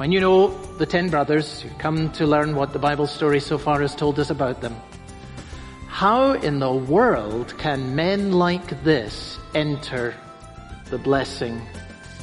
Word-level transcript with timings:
When 0.00 0.12
you 0.12 0.20
know 0.20 0.48
the 0.78 0.86
ten 0.86 1.10
brothers, 1.10 1.62
you 1.62 1.68
come 1.78 2.10
to 2.12 2.24
learn 2.26 2.56
what 2.56 2.72
the 2.72 2.78
Bible 2.78 3.06
story 3.06 3.38
so 3.38 3.58
far 3.58 3.82
has 3.82 3.94
told 3.94 4.18
us 4.18 4.30
about 4.30 4.62
them. 4.62 4.74
How 5.88 6.32
in 6.32 6.58
the 6.58 6.72
world 6.72 7.52
can 7.58 7.94
men 7.94 8.32
like 8.32 8.82
this 8.82 9.38
enter 9.54 10.14
the 10.86 10.96
blessing 10.96 11.60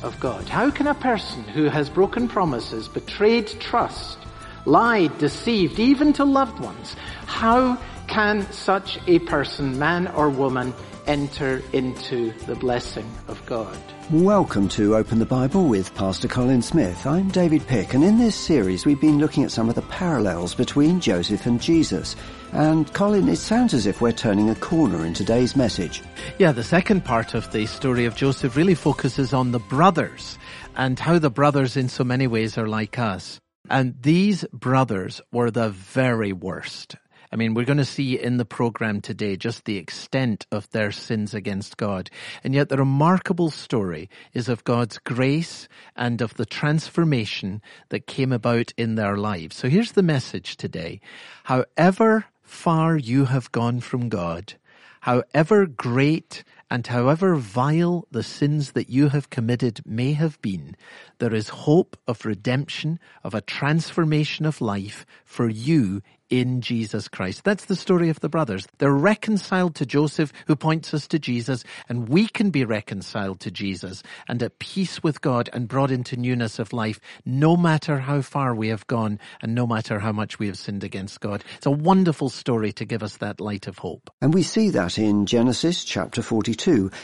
of 0.02 0.20
God? 0.20 0.50
How 0.50 0.72
can 0.72 0.88
a 0.88 0.96
person 0.96 1.44
who 1.44 1.66
has 1.66 1.88
broken 1.88 2.28
promises, 2.28 2.88
betrayed 2.88 3.46
trust, 3.60 4.18
lied, 4.66 5.16
deceived, 5.20 5.78
even 5.78 6.14
to 6.14 6.26
loved 6.26 6.60
ones, 6.60 6.96
how 7.28 7.78
can 8.08 8.52
such 8.52 8.98
a 9.06 9.20
person, 9.20 9.78
man 9.78 10.08
or 10.08 10.32
woman, 10.32 10.74
enter 11.08 11.62
into 11.74 12.32
the 12.46 12.56
blessing 12.56 13.10
of 13.28 13.44
God? 13.46 13.78
Welcome 14.12 14.68
to 14.70 14.96
Open 14.96 15.20
the 15.20 15.26
Bible 15.26 15.68
with 15.68 15.94
Pastor 15.96 16.28
Colin 16.28 16.62
Smith. 16.62 17.06
I'm 17.06 17.30
David 17.30 17.66
Pick 17.68 17.94
and 17.94 18.04
in 18.04 18.18
this 18.18 18.36
series 18.36 18.86
we've 18.86 19.02
been 19.02 19.20
looking 19.20 19.44
at 19.44 19.52
some 19.52 19.70
of 19.70 19.76
the 19.76 19.82
parallels 19.84 20.54
between 20.54 21.00
Joseph 21.00 21.46
and 21.46 21.62
Jesus. 21.62 22.16
And 22.52 22.94
Colin, 22.94 23.28
it 23.28 23.38
sounds 23.38 23.74
as 23.74 23.86
if 23.86 24.00
we're 24.00 24.12
turning 24.12 24.50
a 24.50 24.56
corner 24.56 25.06
in 25.06 25.14
today's 25.14 25.56
message. 25.56 26.02
Yeah, 26.38 26.52
the 26.52 26.64
second 26.64 27.04
part 27.04 27.34
of 27.34 27.52
the 27.52 27.66
story 27.66 28.06
of 28.06 28.16
Joseph 28.16 28.56
really 28.56 28.76
focuses 28.76 29.34
on 29.34 29.52
the 29.52 29.60
brothers 29.60 30.38
and 30.76 31.00
how 31.00 31.20
the 31.20 31.30
brothers 31.30 31.76
in 31.76 31.90
so 31.90 32.04
many 32.04 32.28
ways 32.28 32.58
are 32.58 32.68
like 32.68 33.00
us. 33.00 33.40
And 33.70 33.96
these 34.02 34.46
brothers 34.54 35.22
were 35.32 35.52
the 35.52 35.70
very 35.70 36.32
worst. 36.32 36.96
I 37.32 37.36
mean, 37.36 37.54
we're 37.54 37.66
going 37.66 37.78
to 37.78 37.86
see 37.86 38.18
in 38.18 38.38
the 38.38 38.46
program 38.46 39.02
today 39.02 39.36
just 39.36 39.66
the 39.66 39.78
extent 39.78 40.46
of 40.52 40.70
their 40.72 40.92
sins 40.92 41.34
against 41.34 41.78
God. 41.78 42.10
And 42.44 42.54
yet 42.54 42.70
the 42.70 42.78
remarkable 42.78 43.52
story 43.52 44.10
is 44.34 44.48
of 44.48 44.64
God's 44.64 44.98
grace 45.00 45.68
and 45.96 46.22
of 46.22 46.36
the 46.36 46.46
transformation 46.46 47.62
that 47.90 48.08
came 48.08 48.32
about 48.32 48.72
in 48.78 48.96
their 48.96 49.18
lives. 49.18 49.58
So 49.58 49.68
here's 49.68 49.92
the 49.92 50.04
message 50.04 50.56
today. 50.56 51.02
However 51.44 52.26
far 52.42 52.96
you 52.96 53.26
have 53.26 53.52
gone 53.52 53.82
from 53.82 54.08
God, 54.08 54.54
however 55.02 55.66
great 55.66 56.44
and 56.70 56.86
however 56.88 57.36
vile 57.36 58.06
the 58.12 58.24
sins 58.24 58.74
that 58.74 58.90
you 58.90 59.10
have 59.10 59.30
committed 59.30 59.82
may 59.86 60.14
have 60.14 60.42
been, 60.42 60.76
there 61.20 61.34
is 61.34 61.50
hope 61.50 61.98
of 62.08 62.26
redemption, 62.26 63.00
of 63.24 63.34
a 63.34 63.42
transformation 63.42 64.46
of 64.46 64.62
life 64.62 65.06
for 65.26 65.50
you 65.50 66.02
in 66.30 66.62
Jesus 66.62 67.08
Christ. 67.08 67.44
That's 67.44 67.66
the 67.66 67.76
story 67.76 68.10
of 68.10 68.20
the 68.20 68.30
brothers. 68.30 68.68
They're 68.80 68.92
reconciled 68.92 69.76
to 69.76 69.86
Joseph, 69.86 70.34
who 70.48 70.56
points 70.56 70.94
us 70.94 71.08
to 71.08 71.20
Jesus, 71.20 71.64
and 71.88 72.10
we 72.10 72.28
can 72.28 72.50
be 72.50 72.66
reconciled 72.66 73.40
to 73.42 73.52
Jesus 73.52 74.04
and 74.28 74.42
at 74.44 74.60
peace 74.60 75.02
with 75.02 75.22
God 75.22 75.50
and 75.54 75.68
brought 75.68 75.92
into 75.92 76.18
newness 76.18 76.60
of 76.60 76.74
life, 76.74 77.00
no 77.26 77.56
matter 77.56 78.00
how 78.00 78.22
far 78.22 78.54
we 78.54 78.68
have 78.70 78.86
gone 78.88 79.20
and 79.42 79.56
no 79.56 79.66
matter 79.66 80.00
how 80.00 80.12
much 80.12 80.40
we 80.40 80.48
have 80.48 80.58
sinned 80.58 80.84
against 80.84 81.22
God. 81.22 81.44
It's 81.58 81.66
a 81.66 81.72
wonderful 81.72 82.30
story 82.30 82.74
to 82.74 82.86
give 82.86 83.04
us 83.04 83.18
that 83.18 83.40
light 83.40 83.68
of 83.68 83.78
hope. 83.78 84.10
And 84.22 84.34
we 84.34 84.44
see 84.44 84.70
that 84.72 84.98
in 84.98 85.26
Genesis 85.26 85.84
chapter 85.84 86.22
42. 86.22 86.57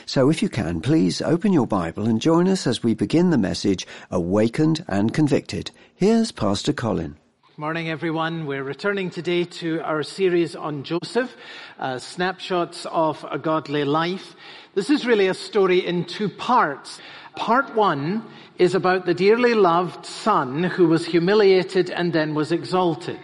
So 0.06 0.30
if 0.30 0.42
you 0.42 0.50
can, 0.50 0.82
please 0.82 1.22
open 1.22 1.54
your 1.54 1.68
Bible 1.68 2.06
and 2.06 2.20
join 2.20 2.48
us 2.48 2.66
as 2.66 2.84
we 2.84 2.94
begin 2.94 3.30
the 3.30 3.38
message, 3.38 3.88
Awakened 4.10 4.84
and 4.88 5.14
Convicted. 5.14 5.72
Here's 5.96 6.32
Pastor 6.32 6.74
Colin. 6.74 7.18
Morning, 7.56 7.88
everyone. 7.88 8.48
We're 8.48 8.64
returning 8.64 9.12
today 9.12 9.44
to 9.62 9.80
our 9.82 10.02
series 10.02 10.56
on 10.56 10.84
Joseph, 10.84 11.36
uh, 11.78 12.00
snapshots 12.00 12.88
of 12.88 13.24
a 13.30 13.38
godly 13.38 13.84
life. 13.84 14.36
This 14.74 14.90
is 14.90 15.06
really 15.06 15.28
a 15.28 15.36
story 15.36 15.86
in 15.86 16.06
two 16.06 16.30
parts. 16.30 17.00
Part 17.36 17.76
one 17.76 18.26
is 18.58 18.74
about 18.74 19.06
the 19.06 19.14
dearly 19.14 19.54
loved 19.54 20.04
son 20.04 20.64
who 20.64 20.88
was 20.88 21.06
humiliated 21.06 21.92
and 21.92 22.12
then 22.12 22.34
was 22.34 22.52
exalted. 22.52 23.20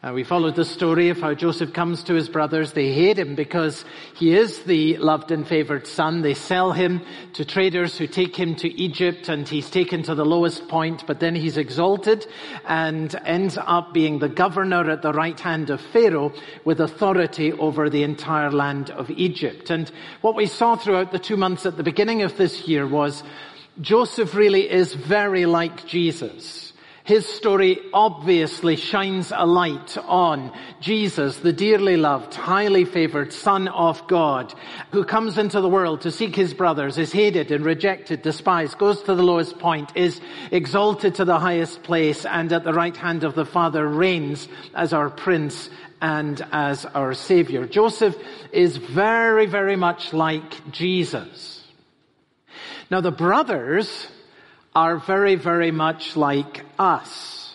Uh, 0.00 0.12
we 0.12 0.22
followed 0.22 0.54
the 0.54 0.64
story 0.64 1.08
of 1.08 1.20
how 1.20 1.34
Joseph 1.34 1.72
comes 1.72 2.04
to 2.04 2.14
his 2.14 2.28
brothers. 2.28 2.72
They 2.72 2.92
hate 2.92 3.18
him 3.18 3.34
because 3.34 3.84
he 4.14 4.32
is 4.32 4.62
the 4.62 4.96
loved 4.98 5.32
and 5.32 5.44
favored 5.44 5.88
son. 5.88 6.22
They 6.22 6.34
sell 6.34 6.70
him 6.70 7.00
to 7.32 7.44
traders 7.44 7.98
who 7.98 8.06
take 8.06 8.36
him 8.36 8.54
to 8.56 8.68
Egypt 8.80 9.28
and 9.28 9.48
he's 9.48 9.68
taken 9.68 10.04
to 10.04 10.14
the 10.14 10.24
lowest 10.24 10.68
point, 10.68 11.04
but 11.08 11.18
then 11.18 11.34
he's 11.34 11.56
exalted 11.56 12.28
and 12.64 13.12
ends 13.24 13.58
up 13.60 13.92
being 13.92 14.20
the 14.20 14.28
governor 14.28 14.88
at 14.88 15.02
the 15.02 15.12
right 15.12 15.40
hand 15.40 15.68
of 15.68 15.80
Pharaoh 15.80 16.32
with 16.64 16.80
authority 16.80 17.52
over 17.54 17.90
the 17.90 18.04
entire 18.04 18.52
land 18.52 18.90
of 18.90 19.10
Egypt. 19.10 19.68
And 19.70 19.90
what 20.20 20.36
we 20.36 20.46
saw 20.46 20.76
throughout 20.76 21.10
the 21.10 21.18
two 21.18 21.36
months 21.36 21.66
at 21.66 21.76
the 21.76 21.82
beginning 21.82 22.22
of 22.22 22.36
this 22.36 22.68
year 22.68 22.86
was 22.86 23.24
Joseph 23.80 24.36
really 24.36 24.70
is 24.70 24.94
very 24.94 25.44
like 25.44 25.86
Jesus. 25.86 26.67
His 27.08 27.24
story 27.24 27.80
obviously 27.94 28.76
shines 28.76 29.32
a 29.34 29.46
light 29.46 29.96
on 29.96 30.52
Jesus, 30.78 31.38
the 31.38 31.54
dearly 31.54 31.96
loved, 31.96 32.34
highly 32.34 32.84
favored 32.84 33.32
Son 33.32 33.66
of 33.66 34.06
God, 34.08 34.52
who 34.92 35.04
comes 35.04 35.38
into 35.38 35.62
the 35.62 35.70
world 35.70 36.02
to 36.02 36.10
seek 36.10 36.36
his 36.36 36.52
brothers, 36.52 36.98
is 36.98 37.10
hated 37.10 37.50
and 37.50 37.64
rejected, 37.64 38.20
despised, 38.20 38.76
goes 38.76 39.00
to 39.04 39.14
the 39.14 39.22
lowest 39.22 39.58
point, 39.58 39.90
is 39.96 40.20
exalted 40.50 41.14
to 41.14 41.24
the 41.24 41.38
highest 41.38 41.82
place, 41.82 42.26
and 42.26 42.52
at 42.52 42.64
the 42.64 42.74
right 42.74 42.94
hand 42.94 43.24
of 43.24 43.34
the 43.34 43.46
Father 43.46 43.88
reigns 43.88 44.46
as 44.74 44.92
our 44.92 45.08
Prince 45.08 45.70
and 46.02 46.46
as 46.52 46.84
our 46.84 47.14
Savior. 47.14 47.64
Joseph 47.64 48.16
is 48.52 48.76
very, 48.76 49.46
very 49.46 49.76
much 49.76 50.12
like 50.12 50.70
Jesus. 50.70 51.64
Now 52.90 53.00
the 53.00 53.10
brothers, 53.10 54.08
are 54.78 54.96
very, 54.96 55.34
very 55.34 55.72
much 55.72 56.16
like 56.16 56.64
us. 56.78 57.52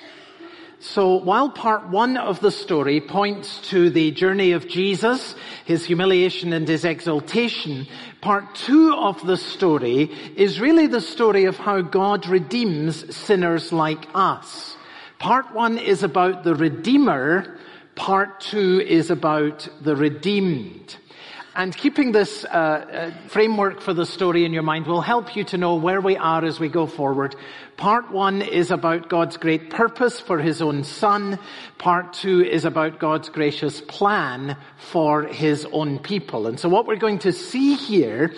So 0.82 1.16
while 1.16 1.50
part 1.50 1.88
one 1.88 2.18
of 2.18 2.42
the 2.42 2.52
story 2.52 3.00
points 3.00 3.62
to 3.70 3.90
the 3.90 4.12
journey 4.12 4.52
of 4.52 4.68
Jesus, 4.68 5.34
his 5.64 5.86
humiliation 5.86 6.52
and 6.52 6.68
his 6.68 6.84
exaltation, 6.84 7.88
part 8.20 8.54
two 8.56 8.94
of 8.94 9.26
the 9.26 9.38
story 9.38 10.12
is 10.36 10.60
really 10.60 10.88
the 10.88 11.00
story 11.00 11.46
of 11.46 11.56
how 11.56 11.80
God 11.80 12.28
redeems 12.28 13.16
sinners 13.16 13.72
like 13.72 14.06
us. 14.14 14.76
Part 15.18 15.54
one 15.54 15.78
is 15.78 16.04
about 16.04 16.44
the 16.44 16.56
Redeemer, 16.56 17.58
part 17.96 18.42
two 18.42 18.82
is 18.82 19.10
about 19.10 19.70
the 19.80 19.96
redeemed. 19.96 20.98
And 21.56 21.76
keeping 21.76 22.12
this 22.12 22.46
uh, 22.46 22.48
uh, 22.48 23.12
framework 23.28 23.80
for 23.80 23.94
the 23.94 24.08
story 24.08 24.44
in 24.44 24.54
your 24.54 24.64
mind 24.64 24.88
will 24.88 25.02
help 25.02 25.36
you 25.36 25.44
to 25.46 25.58
know 25.58 25.76
where 25.76 26.02
we 26.02 26.18
are 26.18 26.44
as 26.44 26.60
we 26.60 26.68
go 26.68 26.88
forward. 26.88 27.36
Part 27.78 28.12
one 28.12 28.42
is 28.42 28.72
about 28.72 29.08
God's 29.08 29.38
great 29.38 29.70
purpose 29.70 30.20
for 30.20 30.40
his 30.40 30.64
own 30.64 30.84
son. 30.84 31.38
Part 31.78 32.14
two 32.14 32.44
is 32.44 32.66
about 32.66 33.00
God's 33.00 33.30
gracious 33.30 33.82
plan 33.82 34.58
for 34.78 35.28
his 35.28 35.68
own 35.72 36.00
people. 36.00 36.48
And 36.48 36.60
so 36.60 36.70
what 36.70 36.88
we're 36.88 36.96
going 36.96 37.20
to 37.20 37.32
see 37.32 37.76
here 37.76 38.34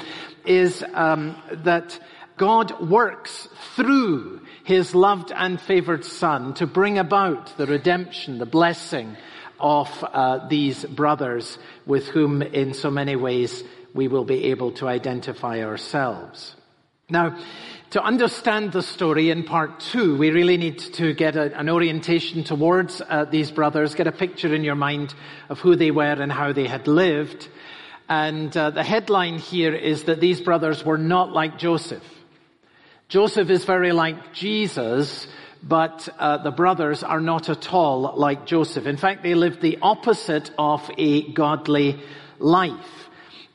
is 0.45 0.83
um, 0.93 1.41
that 1.63 1.97
God 2.35 2.89
works 2.89 3.47
through 3.77 4.41
his 4.65 4.93
loved 4.93 5.31
and 5.31 5.61
favored 5.61 6.03
son 6.03 6.53
to 6.55 6.67
bring 6.67 6.97
about 6.97 7.55
the 7.55 7.65
redemption, 7.65 8.39
the 8.39 8.45
blessing, 8.45 9.15
of 9.59 10.03
uh, 10.03 10.47
these 10.47 10.83
brothers 10.85 11.57
with 11.85 12.07
whom 12.07 12.41
in 12.41 12.73
so 12.73 12.89
many 12.89 13.15
ways 13.15 13.63
we 13.93 14.07
will 14.07 14.25
be 14.25 14.45
able 14.45 14.71
to 14.73 14.87
identify 14.87 15.63
ourselves. 15.63 16.55
Now, 17.09 17.37
to 17.91 18.03
understand 18.03 18.71
the 18.71 18.81
story 18.81 19.29
in 19.29 19.43
part 19.43 19.79
two, 19.79 20.17
we 20.17 20.31
really 20.31 20.57
need 20.57 20.79
to 20.79 21.13
get 21.13 21.35
a, 21.35 21.57
an 21.57 21.69
orientation 21.69 22.43
towards 22.43 22.99
uh, 22.99 23.25
these 23.25 23.51
brothers, 23.51 23.95
get 23.95 24.07
a 24.07 24.11
picture 24.11 24.53
in 24.53 24.63
your 24.63 24.75
mind 24.75 25.13
of 25.47 25.59
who 25.59 25.75
they 25.75 25.91
were 25.91 26.03
and 26.21 26.31
how 26.31 26.51
they 26.51 26.67
had 26.67 26.87
lived. 26.87 27.47
And 28.09 28.55
uh, 28.57 28.71
the 28.71 28.83
headline 28.83 29.37
here 29.37 29.73
is 29.73 30.05
that 30.05 30.19
these 30.19 30.41
brothers 30.41 30.83
were 30.83 30.97
not 30.97 31.31
like 31.31 31.57
Joseph. 31.57 32.03
Joseph 33.07 33.49
is 33.51 33.65
very 33.65 33.91
like 33.91 34.33
Jesus, 34.33 35.27
but 35.65 36.07
uh, 36.19 36.37
the 36.37 36.51
brothers 36.51 37.01
are 37.01 37.19
not 37.19 37.49
at 37.49 37.73
all 37.73 38.13
like 38.15 38.45
Joseph. 38.45 38.85
In 38.85 38.97
fact, 38.97 39.23
they 39.23 39.33
live 39.33 39.59
the 39.59 39.79
opposite 39.81 40.51
of 40.59 40.89
a 40.97 41.23
godly 41.31 41.99
life. 42.37 43.09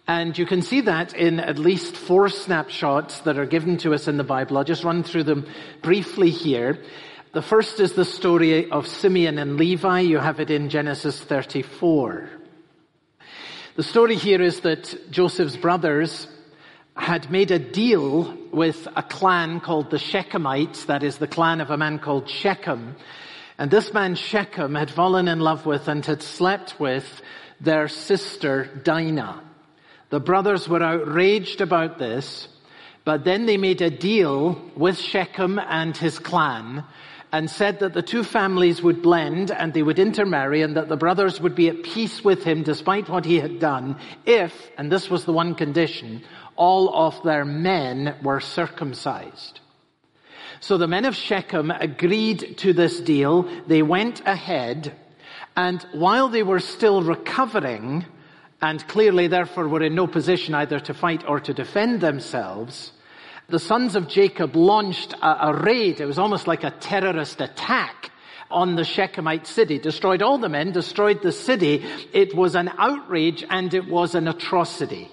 And 0.08 0.36
you 0.36 0.44
can 0.44 0.62
see 0.62 0.80
that 0.82 1.14
in 1.14 1.38
at 1.38 1.56
least 1.56 1.96
four 1.96 2.28
snapshots 2.28 3.20
that 3.20 3.38
are 3.38 3.46
given 3.46 3.78
to 3.78 3.94
us 3.94 4.08
in 4.08 4.16
the 4.16 4.24
Bible. 4.24 4.58
I'll 4.58 4.64
just 4.64 4.82
run 4.82 5.04
through 5.04 5.22
them 5.22 5.46
briefly 5.82 6.30
here. 6.30 6.82
The 7.32 7.42
first 7.42 7.78
is 7.78 7.92
the 7.92 8.04
story 8.04 8.68
of 8.72 8.88
Simeon 8.88 9.38
and 9.38 9.56
Levi. 9.56 10.00
You 10.00 10.18
have 10.18 10.40
it 10.40 10.50
in 10.50 10.68
Genesis 10.68 11.22
34. 11.22 12.28
The 13.76 13.84
story 13.84 14.16
here 14.16 14.42
is 14.42 14.62
that 14.62 15.12
Joseph's 15.12 15.56
brothers 15.56 16.26
had 16.96 17.30
made 17.30 17.52
a 17.52 17.60
deal 17.60 18.36
with 18.52 18.88
a 18.96 19.02
clan 19.02 19.60
called 19.60 19.90
the 19.90 19.98
Shechemites, 19.98 20.86
that 20.86 21.02
is 21.02 21.18
the 21.18 21.26
clan 21.26 21.60
of 21.60 21.70
a 21.70 21.76
man 21.76 21.98
called 21.98 22.28
Shechem. 22.28 22.96
And 23.58 23.70
this 23.70 23.92
man 23.92 24.14
Shechem 24.14 24.74
had 24.74 24.90
fallen 24.90 25.28
in 25.28 25.40
love 25.40 25.66
with 25.66 25.88
and 25.88 26.04
had 26.04 26.22
slept 26.22 26.80
with 26.80 27.22
their 27.60 27.88
sister 27.88 28.64
Dinah. 28.82 29.42
The 30.08 30.20
brothers 30.20 30.68
were 30.68 30.82
outraged 30.82 31.60
about 31.60 31.98
this, 31.98 32.48
but 33.04 33.24
then 33.24 33.46
they 33.46 33.56
made 33.56 33.80
a 33.80 33.90
deal 33.90 34.60
with 34.76 34.98
Shechem 34.98 35.58
and 35.58 35.96
his 35.96 36.18
clan, 36.18 36.84
and 37.32 37.48
said 37.48 37.78
that 37.80 37.94
the 37.94 38.02
two 38.02 38.24
families 38.24 38.82
would 38.82 39.02
blend 39.02 39.50
and 39.50 39.72
they 39.72 39.82
would 39.82 39.98
intermarry 39.98 40.62
and 40.62 40.76
that 40.76 40.88
the 40.88 40.96
brothers 40.96 41.40
would 41.40 41.54
be 41.54 41.68
at 41.68 41.82
peace 41.82 42.24
with 42.24 42.42
him 42.42 42.62
despite 42.62 43.08
what 43.08 43.24
he 43.24 43.38
had 43.38 43.60
done 43.60 43.96
if, 44.26 44.70
and 44.76 44.90
this 44.90 45.08
was 45.08 45.24
the 45.24 45.32
one 45.32 45.54
condition, 45.54 46.24
all 46.60 46.94
of 46.94 47.22
their 47.22 47.46
men 47.46 48.14
were 48.22 48.38
circumcised. 48.38 49.60
So 50.60 50.76
the 50.76 50.86
men 50.86 51.06
of 51.06 51.16
Shechem 51.16 51.70
agreed 51.70 52.58
to 52.58 52.74
this 52.74 53.00
deal. 53.00 53.48
They 53.66 53.82
went 53.82 54.20
ahead 54.26 54.94
and 55.56 55.82
while 55.92 56.28
they 56.28 56.42
were 56.42 56.60
still 56.60 57.02
recovering 57.02 58.04
and 58.62 58.86
clearly 58.88 59.26
therefore 59.26 59.68
were 59.68 59.82
in 59.82 59.94
no 59.94 60.06
position 60.06 60.54
either 60.54 60.78
to 60.80 60.94
fight 60.94 61.24
or 61.26 61.40
to 61.40 61.54
defend 61.54 62.00
themselves, 62.00 62.92
the 63.48 63.58
sons 63.58 63.96
of 63.96 64.06
Jacob 64.06 64.54
launched 64.54 65.14
a, 65.14 65.48
a 65.48 65.54
raid. 65.54 66.00
It 66.00 66.06
was 66.06 66.18
almost 66.18 66.46
like 66.46 66.62
a 66.62 66.70
terrorist 66.70 67.40
attack 67.40 68.10
on 68.50 68.76
the 68.76 68.82
Shechemite 68.82 69.46
city, 69.46 69.78
destroyed 69.78 70.22
all 70.22 70.38
the 70.38 70.48
men, 70.48 70.72
destroyed 70.72 71.22
the 71.22 71.32
city. 71.32 71.84
It 72.12 72.34
was 72.34 72.54
an 72.54 72.70
outrage 72.78 73.44
and 73.48 73.72
it 73.72 73.88
was 73.88 74.14
an 74.14 74.28
atrocity. 74.28 75.10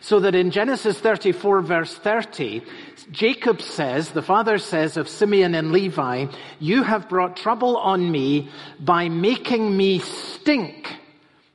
So 0.00 0.20
that 0.20 0.34
in 0.34 0.50
Genesis 0.50 0.98
34 0.98 1.62
verse 1.62 1.94
30, 1.94 2.62
Jacob 3.10 3.60
says, 3.60 4.10
the 4.10 4.22
father 4.22 4.58
says 4.58 4.96
of 4.96 5.08
Simeon 5.08 5.54
and 5.54 5.72
Levi, 5.72 6.26
you 6.58 6.82
have 6.82 7.08
brought 7.08 7.36
trouble 7.36 7.76
on 7.76 8.10
me 8.10 8.50
by 8.80 9.08
making 9.08 9.76
me 9.76 9.98
stink 10.00 10.96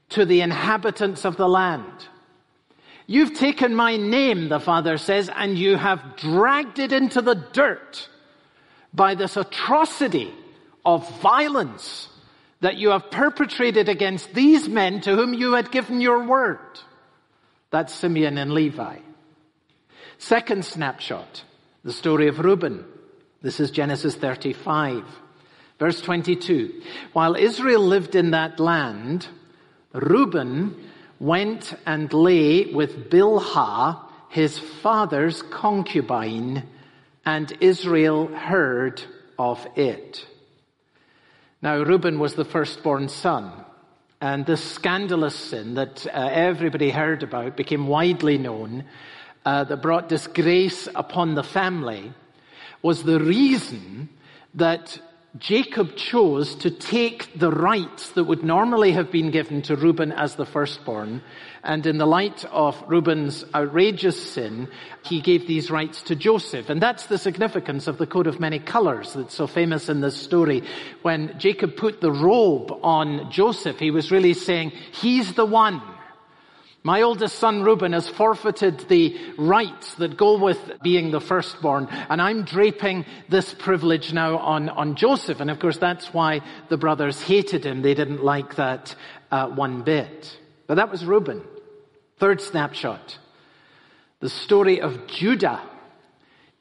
to 0.10 0.26
the 0.26 0.42
inhabitants 0.42 1.26
of 1.26 1.38
the 1.38 1.48
land. 1.48 2.08
You've 3.08 3.34
taken 3.34 3.76
my 3.76 3.98
name, 3.98 4.50
the 4.50 4.60
father 4.60 4.98
says, 4.98 5.30
and 5.36 5.58
you 5.58 5.76
have 5.76 6.16
dragged 6.18 6.80
it 6.80 6.94
into 6.94 7.22
the 7.22 7.36
dirt 7.36 8.08
by 8.94 9.16
this 9.16 9.38
atrocity 9.38 10.34
of 10.86 11.10
violence 11.22 12.10
that 12.62 12.78
you 12.78 12.90
have 12.92 13.12
perpetrated 13.12 13.90
against 13.90 14.34
these 14.34 14.70
men 14.70 15.02
to 15.02 15.16
whom 15.16 15.34
you 15.34 15.54
had 15.54 15.72
given 15.72 16.00
your 16.00 16.24
word. 16.24 16.60
That's 17.72 17.94
Simeon 17.94 18.38
and 18.38 18.52
Levi. 18.52 18.98
Second 20.18 20.66
snapshot, 20.66 21.44
the 21.84 21.94
story 21.94 22.28
of 22.28 22.40
Reuben. 22.40 22.86
This 23.42 23.60
is 23.60 23.72
Genesis 23.72 24.16
35, 24.16 25.04
verse 25.80 26.02
22. 26.02 26.82
While 27.14 27.36
Israel 27.36 27.82
lived 27.82 28.16
in 28.16 28.32
that 28.32 28.60
land, 28.60 29.28
Reuben 29.94 30.90
went 31.20 31.74
and 31.86 32.12
lay 32.14 32.66
with 32.66 33.10
Bilhah, 33.10 34.04
his 34.30 34.60
father's 34.60 35.42
concubine, 35.42 36.68
and 37.26 37.52
Israel 37.62 38.28
heard 38.28 39.02
of 39.40 39.66
it. 39.76 40.26
Now, 41.62 41.78
Reuben 41.78 42.20
was 42.20 42.36
the 42.36 42.46
firstborn 42.46 43.08
son, 43.08 43.52
and 44.22 44.46
this 44.46 44.64
scandalous 44.64 45.36
sin 45.36 45.74
that 45.74 46.06
uh, 46.06 46.30
everybody 46.32 46.92
heard 46.92 47.24
about 47.24 47.58
became 47.58 47.88
widely 47.88 48.38
known, 48.38 48.86
uh, 49.44 49.64
that 49.64 49.82
brought 49.82 50.08
disgrace 50.08 50.88
upon 50.94 51.34
the 51.34 51.44
family, 51.44 52.14
was 52.84 53.04
the 53.04 53.20
reason 53.20 54.10
that 54.54 55.00
Jacob 55.40 55.96
chose 55.96 56.54
to 56.56 56.70
take 56.70 57.40
the 57.40 57.50
rights 57.50 58.12
that 58.12 58.26
would 58.26 58.44
normally 58.44 58.92
have 58.92 59.12
been 59.12 59.32
given 59.32 59.64
to 59.64 59.76
Reuben 59.76 60.12
as 60.12 60.36
the 60.36 60.46
firstborn, 60.46 61.24
and 61.64 61.86
in 61.86 61.98
the 61.98 62.06
light 62.06 62.46
of 62.46 62.82
Reuben's 62.88 63.46
outrageous 63.54 64.32
sin, 64.34 64.68
he 65.04 65.22
gave 65.22 65.48
these 65.48 65.70
rights 65.70 66.02
to 66.04 66.16
Joseph. 66.16 66.70
And 66.70 66.82
that's 66.82 67.06
the 67.06 67.18
significance 67.18 67.88
of 67.88 67.98
the 67.98 68.08
coat 68.08 68.28
of 68.28 68.40
many 68.40 68.60
colors 68.60 69.14
that's 69.14 69.36
so 69.36 69.48
famous 69.48 69.90
in 69.90 70.02
this 70.02 70.16
story. 70.16 70.64
When 71.02 71.38
Jacob 71.38 71.76
put 71.76 72.02
the 72.02 72.12
robe 72.12 72.72
on 72.84 73.32
Joseph, 73.32 73.80
he 73.80 73.92
was 73.92 74.12
really 74.12 74.34
saying, 74.34 74.72
he's 74.92 75.34
the 75.34 75.46
one 75.46 75.82
my 76.84 77.04
oldest 77.04 77.38
son 77.38 77.62
Reuben 77.62 77.94
has 77.94 78.08
forfeited 78.08 78.80
the 78.88 79.16
rights 79.38 79.94
that 79.96 80.18
go 80.18 80.40
with 80.40 80.58
being 80.82 81.12
the 81.12 81.22
firstborn, 81.22 81.88
and 81.92 82.20
I'm 82.20 82.44
draping 82.44 83.06
this 83.30 83.54
privilege 83.54 84.14
now 84.14 84.40
on, 84.40 84.68
on 84.70 84.96
Joseph. 84.96 85.40
And 85.42 85.52
of 85.52 85.60
course, 85.60 85.78
that's 85.78 86.12
why 86.12 86.42
the 86.70 86.78
brothers 86.78 87.22
hated 87.22 87.66
him. 87.66 87.84
They 87.84 87.94
didn't 87.94 88.24
like 88.24 88.56
that 88.56 88.96
uh, 89.32 89.50
one 89.50 89.84
bit. 89.84 90.36
But 90.72 90.76
that 90.76 90.90
was 90.90 91.04
Reuben. 91.04 91.42
Third 92.18 92.40
snapshot. 92.40 93.18
The 94.22 94.30
story 94.30 94.80
of 94.80 95.06
Judah 95.06 95.62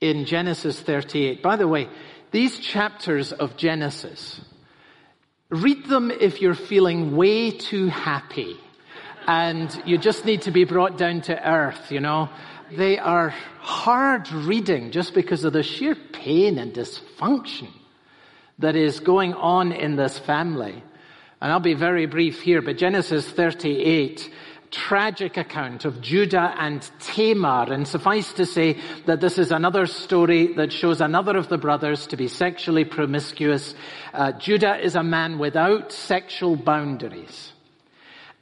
in 0.00 0.24
Genesis 0.24 0.80
38. 0.80 1.44
By 1.44 1.54
the 1.54 1.68
way, 1.68 1.88
these 2.32 2.58
chapters 2.58 3.30
of 3.30 3.56
Genesis, 3.56 4.40
read 5.48 5.86
them 5.86 6.10
if 6.10 6.42
you're 6.42 6.56
feeling 6.56 7.14
way 7.14 7.52
too 7.52 7.86
happy 7.86 8.56
and 9.28 9.80
you 9.86 9.96
just 9.96 10.24
need 10.24 10.42
to 10.42 10.50
be 10.50 10.64
brought 10.64 10.98
down 10.98 11.20
to 11.20 11.48
earth, 11.48 11.92
you 11.92 12.00
know. 12.00 12.30
They 12.76 12.98
are 12.98 13.28
hard 13.60 14.28
reading 14.32 14.90
just 14.90 15.14
because 15.14 15.44
of 15.44 15.52
the 15.52 15.62
sheer 15.62 15.94
pain 15.94 16.58
and 16.58 16.74
dysfunction 16.74 17.70
that 18.58 18.74
is 18.74 18.98
going 18.98 19.34
on 19.34 19.70
in 19.70 19.94
this 19.94 20.18
family. 20.18 20.82
And 21.40 21.50
I'll 21.50 21.60
be 21.60 21.74
very 21.74 22.04
brief 22.04 22.42
here, 22.42 22.60
but 22.60 22.76
Genesis 22.76 23.26
38, 23.26 24.30
tragic 24.70 25.38
account 25.38 25.86
of 25.86 26.02
Judah 26.02 26.54
and 26.58 26.88
Tamar. 27.00 27.72
And 27.72 27.88
suffice 27.88 28.34
to 28.34 28.44
say 28.44 28.78
that 29.06 29.22
this 29.22 29.38
is 29.38 29.50
another 29.50 29.86
story 29.86 30.52
that 30.54 30.70
shows 30.70 31.00
another 31.00 31.38
of 31.38 31.48
the 31.48 31.56
brothers 31.56 32.06
to 32.08 32.18
be 32.18 32.28
sexually 32.28 32.84
promiscuous. 32.84 33.74
Uh, 34.12 34.32
Judah 34.32 34.76
is 34.84 34.96
a 34.96 35.02
man 35.02 35.38
without 35.38 35.92
sexual 35.92 36.56
boundaries. 36.56 37.52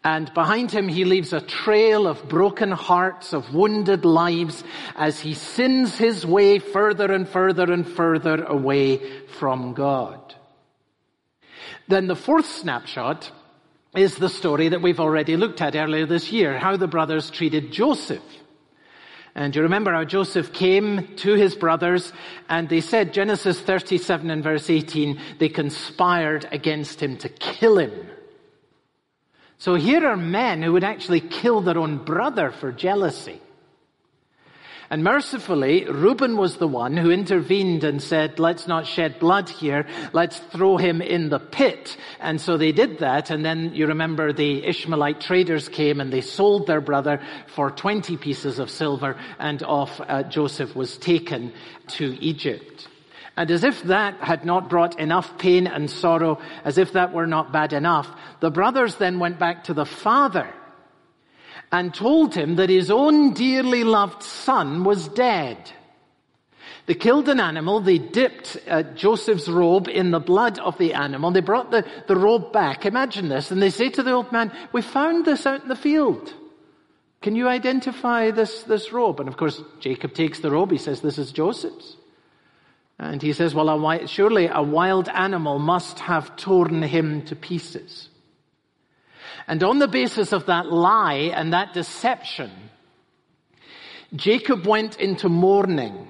And 0.02 0.32
behind 0.34 0.72
him, 0.72 0.88
he 0.88 1.04
leaves 1.04 1.32
a 1.32 1.40
trail 1.40 2.06
of 2.06 2.28
broken 2.28 2.72
hearts, 2.72 3.32
of 3.32 3.54
wounded 3.54 4.04
lives, 4.04 4.64
as 4.96 5.20
he 5.20 5.34
sins 5.34 5.96
his 5.96 6.26
way 6.26 6.58
further 6.58 7.12
and 7.12 7.28
further 7.28 7.72
and 7.72 7.86
further 7.86 8.42
away 8.44 9.20
from 9.38 9.74
God. 9.74 10.34
Then 11.88 12.06
the 12.06 12.16
fourth 12.16 12.46
snapshot 12.46 13.30
is 13.96 14.16
the 14.16 14.28
story 14.28 14.68
that 14.68 14.82
we've 14.82 15.00
already 15.00 15.36
looked 15.36 15.62
at 15.62 15.74
earlier 15.74 16.06
this 16.06 16.30
year, 16.30 16.58
how 16.58 16.76
the 16.76 16.86
brothers 16.86 17.30
treated 17.30 17.72
Joseph. 17.72 18.22
And 19.34 19.54
you 19.54 19.62
remember 19.62 19.92
how 19.92 20.04
Joseph 20.04 20.52
came 20.52 21.16
to 21.16 21.34
his 21.34 21.54
brothers 21.54 22.12
and 22.48 22.68
they 22.68 22.80
said, 22.80 23.12
Genesis 23.12 23.60
37 23.60 24.30
and 24.30 24.42
verse 24.42 24.68
18, 24.68 25.20
they 25.38 25.48
conspired 25.48 26.46
against 26.50 27.00
him 27.00 27.16
to 27.18 27.28
kill 27.28 27.78
him. 27.78 27.92
So 29.58 29.74
here 29.74 30.06
are 30.06 30.16
men 30.16 30.62
who 30.62 30.72
would 30.72 30.84
actually 30.84 31.20
kill 31.20 31.60
their 31.60 31.78
own 31.78 32.04
brother 32.04 32.50
for 32.50 32.72
jealousy. 32.72 33.40
And 34.90 35.04
mercifully, 35.04 35.84
Reuben 35.84 36.38
was 36.38 36.56
the 36.56 36.66
one 36.66 36.96
who 36.96 37.10
intervened 37.10 37.84
and 37.84 38.02
said, 38.02 38.38
let's 38.38 38.66
not 38.66 38.86
shed 38.86 39.18
blood 39.18 39.50
here. 39.50 39.86
Let's 40.14 40.38
throw 40.38 40.78
him 40.78 41.02
in 41.02 41.28
the 41.28 41.38
pit. 41.38 41.98
And 42.20 42.40
so 42.40 42.56
they 42.56 42.72
did 42.72 43.00
that. 43.00 43.30
And 43.30 43.44
then 43.44 43.74
you 43.74 43.88
remember 43.88 44.32
the 44.32 44.64
Ishmaelite 44.64 45.20
traders 45.20 45.68
came 45.68 46.00
and 46.00 46.10
they 46.10 46.22
sold 46.22 46.66
their 46.66 46.80
brother 46.80 47.20
for 47.54 47.70
20 47.70 48.16
pieces 48.16 48.58
of 48.58 48.70
silver 48.70 49.18
and 49.38 49.62
off 49.62 50.00
uh, 50.00 50.22
Joseph 50.22 50.74
was 50.74 50.96
taken 50.96 51.52
to 51.88 52.16
Egypt. 52.22 52.88
And 53.36 53.50
as 53.50 53.64
if 53.64 53.82
that 53.84 54.14
had 54.20 54.46
not 54.46 54.70
brought 54.70 54.98
enough 54.98 55.38
pain 55.38 55.66
and 55.66 55.90
sorrow, 55.90 56.40
as 56.64 56.78
if 56.78 56.94
that 56.94 57.12
were 57.12 57.26
not 57.26 57.52
bad 57.52 57.74
enough, 57.74 58.08
the 58.40 58.50
brothers 58.50 58.96
then 58.96 59.18
went 59.18 59.38
back 59.38 59.64
to 59.64 59.74
the 59.74 59.84
father 59.84 60.52
and 61.70 61.92
told 61.94 62.34
him 62.34 62.56
that 62.56 62.70
his 62.70 62.90
own 62.90 63.34
dearly 63.34 63.84
loved 63.84 64.22
son 64.22 64.84
was 64.84 65.08
dead. 65.08 65.70
They 66.86 66.94
killed 66.94 67.28
an 67.28 67.38
animal, 67.38 67.80
they 67.80 67.98
dipped 67.98 68.56
uh, 68.66 68.82
Joseph's 68.82 69.46
robe 69.46 69.88
in 69.88 70.10
the 70.10 70.20
blood 70.20 70.58
of 70.58 70.78
the 70.78 70.94
animal, 70.94 71.30
they 71.30 71.40
brought 71.40 71.70
the, 71.70 71.84
the 72.06 72.16
robe 72.16 72.50
back. 72.50 72.86
Imagine 72.86 73.28
this, 73.28 73.50
and 73.50 73.60
they 73.60 73.68
say 73.68 73.90
to 73.90 74.02
the 74.02 74.12
old 74.12 74.32
man, 74.32 74.50
we 74.72 74.80
found 74.80 75.26
this 75.26 75.44
out 75.44 75.62
in 75.62 75.68
the 75.68 75.76
field. 75.76 76.32
Can 77.20 77.36
you 77.36 77.46
identify 77.46 78.30
this, 78.30 78.62
this 78.62 78.90
robe? 78.90 79.20
And 79.20 79.28
of 79.28 79.36
course, 79.36 79.60
Jacob 79.80 80.14
takes 80.14 80.40
the 80.40 80.50
robe, 80.50 80.70
he 80.70 80.78
says, 80.78 81.02
this 81.02 81.18
is 81.18 81.30
Joseph's. 81.30 81.96
And 82.98 83.20
he 83.20 83.32
says, 83.32 83.54
well, 83.54 83.68
a, 83.68 84.06
surely 84.08 84.48
a 84.48 84.62
wild 84.62 85.08
animal 85.08 85.58
must 85.58 86.00
have 86.00 86.36
torn 86.36 86.82
him 86.82 87.22
to 87.26 87.36
pieces. 87.36 88.07
And 89.48 89.62
on 89.64 89.78
the 89.78 89.88
basis 89.88 90.32
of 90.32 90.46
that 90.46 90.70
lie 90.70 91.32
and 91.34 91.54
that 91.54 91.72
deception, 91.72 92.50
Jacob 94.14 94.66
went 94.66 95.00
into 95.00 95.30
mourning. 95.30 96.06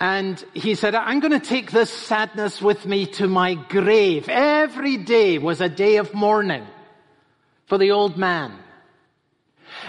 And 0.00 0.42
he 0.54 0.74
said, 0.76 0.94
I'm 0.94 1.20
going 1.20 1.38
to 1.38 1.46
take 1.46 1.70
this 1.70 1.90
sadness 1.90 2.62
with 2.62 2.86
me 2.86 3.04
to 3.06 3.28
my 3.28 3.52
grave. 3.54 4.30
Every 4.30 4.96
day 4.96 5.36
was 5.36 5.60
a 5.60 5.68
day 5.68 5.96
of 5.96 6.14
mourning 6.14 6.66
for 7.66 7.76
the 7.76 7.90
old 7.90 8.16
man. 8.16 8.54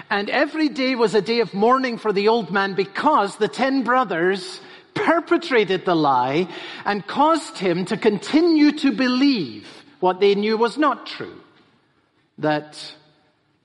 And 0.09 0.29
every 0.29 0.67
day 0.67 0.95
was 0.95 1.15
a 1.15 1.21
day 1.21 1.39
of 1.39 1.53
mourning 1.53 1.97
for 1.97 2.11
the 2.11 2.27
old 2.27 2.51
man 2.51 2.73
because 2.73 3.37
the 3.37 3.47
ten 3.47 3.83
brothers 3.83 4.59
perpetrated 4.93 5.85
the 5.85 5.95
lie 5.95 6.49
and 6.83 7.07
caused 7.07 7.57
him 7.57 7.85
to 7.85 7.95
continue 7.95 8.73
to 8.79 8.91
believe 8.91 9.65
what 10.01 10.19
they 10.19 10.35
knew 10.35 10.57
was 10.57 10.77
not 10.77 11.05
true. 11.05 11.41
That 12.41 12.95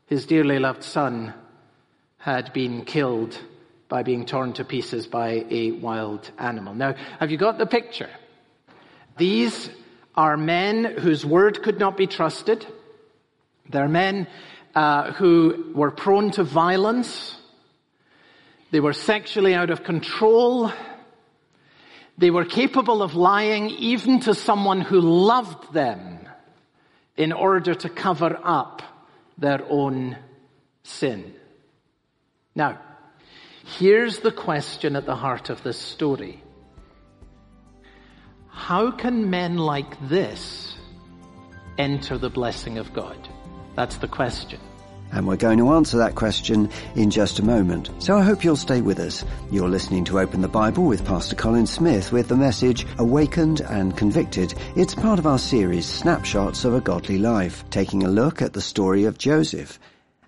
his 0.04 0.26
dearly 0.26 0.58
loved 0.58 0.82
son 0.82 1.32
had 2.18 2.52
been 2.52 2.84
killed 2.84 3.38
by 3.88 4.02
being 4.02 4.26
torn 4.26 4.52
to 4.54 4.64
pieces 4.64 5.06
by 5.06 5.46
a 5.48 5.70
wild 5.70 6.30
animal. 6.38 6.74
Now, 6.74 6.94
have 7.18 7.30
you 7.30 7.38
got 7.38 7.56
the 7.56 7.64
picture? 7.64 8.10
These 9.16 9.70
are 10.14 10.36
men 10.36 10.84
whose 10.84 11.24
word 11.24 11.62
could 11.62 11.78
not 11.78 11.96
be 11.96 12.06
trusted. 12.06 12.66
They're 13.70 13.88
men 13.88 14.26
uh, 14.74 15.12
who 15.12 15.72
were 15.74 15.90
prone 15.90 16.32
to 16.32 16.44
violence. 16.44 17.34
They 18.72 18.80
were 18.80 18.92
sexually 18.92 19.54
out 19.54 19.70
of 19.70 19.84
control. 19.84 20.70
They 22.18 22.30
were 22.30 22.44
capable 22.44 23.02
of 23.02 23.14
lying 23.14 23.70
even 23.70 24.20
to 24.20 24.34
someone 24.34 24.82
who 24.82 25.00
loved 25.00 25.72
them 25.72 26.25
in 27.16 27.32
order 27.32 27.74
to 27.74 27.88
cover 27.88 28.38
up 28.42 28.82
their 29.38 29.64
own 29.68 30.16
sin. 30.82 31.34
Now, 32.54 32.80
here's 33.78 34.20
the 34.20 34.32
question 34.32 34.96
at 34.96 35.06
the 35.06 35.16
heart 35.16 35.50
of 35.50 35.62
this 35.62 35.78
story. 35.78 36.42
How 38.48 38.90
can 38.90 39.28
men 39.28 39.58
like 39.58 40.08
this 40.08 40.76
enter 41.78 42.16
the 42.16 42.30
blessing 42.30 42.78
of 42.78 42.92
God? 42.92 43.28
That's 43.74 43.96
the 43.96 44.08
question. 44.08 44.60
And 45.12 45.26
we're 45.26 45.36
going 45.36 45.58
to 45.58 45.70
answer 45.70 45.98
that 45.98 46.14
question 46.14 46.70
in 46.94 47.10
just 47.10 47.38
a 47.38 47.44
moment. 47.44 47.90
So 47.98 48.16
I 48.16 48.22
hope 48.22 48.44
you'll 48.44 48.56
stay 48.56 48.80
with 48.80 48.98
us. 48.98 49.24
You're 49.50 49.68
listening 49.68 50.04
to 50.06 50.20
Open 50.20 50.40
the 50.40 50.48
Bible 50.48 50.84
with 50.84 51.04
Pastor 51.04 51.36
Colin 51.36 51.66
Smith 51.66 52.12
with 52.12 52.28
the 52.28 52.36
message 52.36 52.86
Awakened 52.98 53.60
and 53.60 53.96
Convicted. 53.96 54.54
It's 54.74 54.94
part 54.94 55.18
of 55.18 55.26
our 55.26 55.38
series 55.38 55.86
Snapshots 55.86 56.64
of 56.64 56.74
a 56.74 56.80
Godly 56.80 57.18
Life, 57.18 57.64
taking 57.70 58.02
a 58.02 58.08
look 58.08 58.42
at 58.42 58.52
the 58.52 58.60
story 58.60 59.04
of 59.04 59.18
Joseph. 59.18 59.78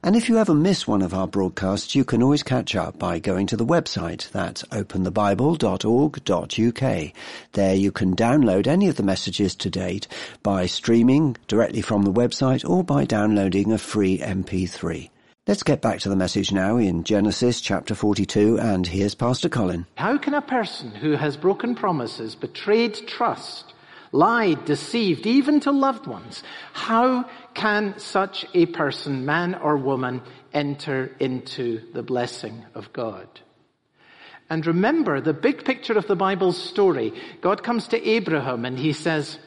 And 0.03 0.15
if 0.15 0.29
you 0.29 0.39
ever 0.39 0.55
miss 0.55 0.87
one 0.87 1.03
of 1.03 1.13
our 1.13 1.27
broadcasts, 1.27 1.97
you 1.97 2.05
can 2.05 2.23
always 2.23 2.45
catch 2.45 2.77
up 2.77 3.01
by 3.01 3.19
going 3.19 3.49
to 3.49 3.57
the 3.57 3.67
website. 3.67 4.31
That's 4.31 4.63
openthebible.org.uk. 4.65 7.13
There 7.53 7.75
you 7.75 7.91
can 7.91 8.15
download 8.15 8.69
any 8.69 8.89
of 8.89 8.97
the 8.97 9.03
messages 9.03 9.57
to 9.57 9.71
date 9.71 10.07
by 10.43 10.67
streaming 10.67 11.37
directly 11.49 11.83
from 11.83 12.03
the 12.03 12.13
website 12.13 12.69
or 12.69 12.85
by 12.85 13.07
downloading 13.07 13.73
a 13.73 13.79
free 13.79 14.19
MP3. 14.19 15.11
Let's 15.49 15.65
get 15.65 15.81
back 15.81 15.99
to 16.01 16.09
the 16.09 16.17
message 16.17 16.53
now 16.53 16.77
in 16.77 17.03
Genesis 17.05 17.61
chapter 17.61 17.95
42 17.95 18.61
and 18.61 18.87
here's 18.87 19.17
Pastor 19.17 19.49
Colin. 19.49 19.87
How 19.97 20.19
can 20.19 20.35
a 20.35 20.43
person 20.43 20.91
who 20.91 21.13
has 21.13 21.37
broken 21.37 21.75
promises, 21.75 22.37
betrayed 22.37 22.95
trust, 23.09 23.73
lied, 24.13 24.65
deceived, 24.65 25.27
even 25.27 25.61
to 25.61 25.71
loved 25.71 26.07
ones. 26.07 26.43
How 26.73 27.29
can 27.59 27.99
such 27.99 28.47
a 28.55 28.67
person, 28.67 29.27
man 29.27 29.55
or 29.55 29.77
woman, 29.77 30.23
enter 30.53 31.11
into 31.19 31.83
the 31.93 32.05
blessing 32.05 32.65
of 32.75 32.93
God? 32.93 33.29
And 34.49 34.65
remember 34.67 35.21
the 35.21 35.35
big 35.35 35.65
picture 35.65 35.99
of 35.99 36.07
the 36.07 36.17
Bible's 36.17 36.57
story. 36.57 37.13
God 37.41 37.63
comes 37.63 37.89
to 37.89 38.09
Abraham 38.09 38.65
and 38.65 38.79
he 38.79 38.93
says, 38.93 39.39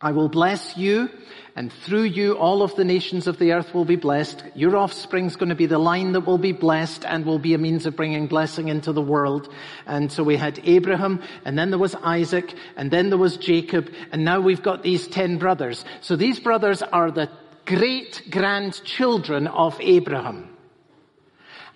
I 0.00 0.10
will 0.10 0.28
bless 0.28 0.76
you 0.76 1.10
and 1.54 1.72
through 1.72 2.04
you 2.04 2.32
all 2.32 2.62
of 2.62 2.74
the 2.74 2.84
nations 2.84 3.28
of 3.28 3.38
the 3.38 3.52
earth 3.52 3.72
will 3.72 3.84
be 3.84 3.94
blessed. 3.94 4.42
Your 4.56 4.76
offspring's 4.76 5.36
going 5.36 5.50
to 5.50 5.54
be 5.54 5.66
the 5.66 5.78
line 5.78 6.12
that 6.12 6.26
will 6.26 6.38
be 6.38 6.52
blessed 6.52 7.04
and 7.04 7.24
will 7.24 7.38
be 7.38 7.54
a 7.54 7.58
means 7.58 7.86
of 7.86 7.94
bringing 7.94 8.26
blessing 8.26 8.66
into 8.66 8.92
the 8.92 9.02
world. 9.02 9.52
And 9.86 10.10
so 10.10 10.24
we 10.24 10.36
had 10.36 10.58
Abraham 10.64 11.22
and 11.44 11.56
then 11.56 11.70
there 11.70 11.78
was 11.78 11.94
Isaac 11.94 12.52
and 12.76 12.90
then 12.90 13.10
there 13.10 13.18
was 13.18 13.36
Jacob 13.36 13.90
and 14.10 14.24
now 14.24 14.40
we've 14.40 14.62
got 14.62 14.82
these 14.82 15.06
ten 15.06 15.38
brothers. 15.38 15.84
So 16.00 16.16
these 16.16 16.40
brothers 16.40 16.82
are 16.82 17.12
the 17.12 17.30
great 17.64 18.22
grandchildren 18.30 19.46
of 19.46 19.80
Abraham. 19.80 20.56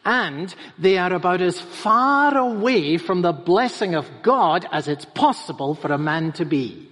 And 0.04 0.54
they 0.78 0.98
are 0.98 1.12
about 1.12 1.40
as 1.40 1.60
far 1.60 2.36
away 2.36 2.96
from 2.96 3.22
the 3.22 3.32
blessing 3.32 3.96
of 3.96 4.08
God 4.22 4.64
as 4.70 4.86
it's 4.86 5.04
possible 5.04 5.74
for 5.74 5.92
a 5.92 5.98
man 5.98 6.32
to 6.32 6.44
be. 6.44 6.88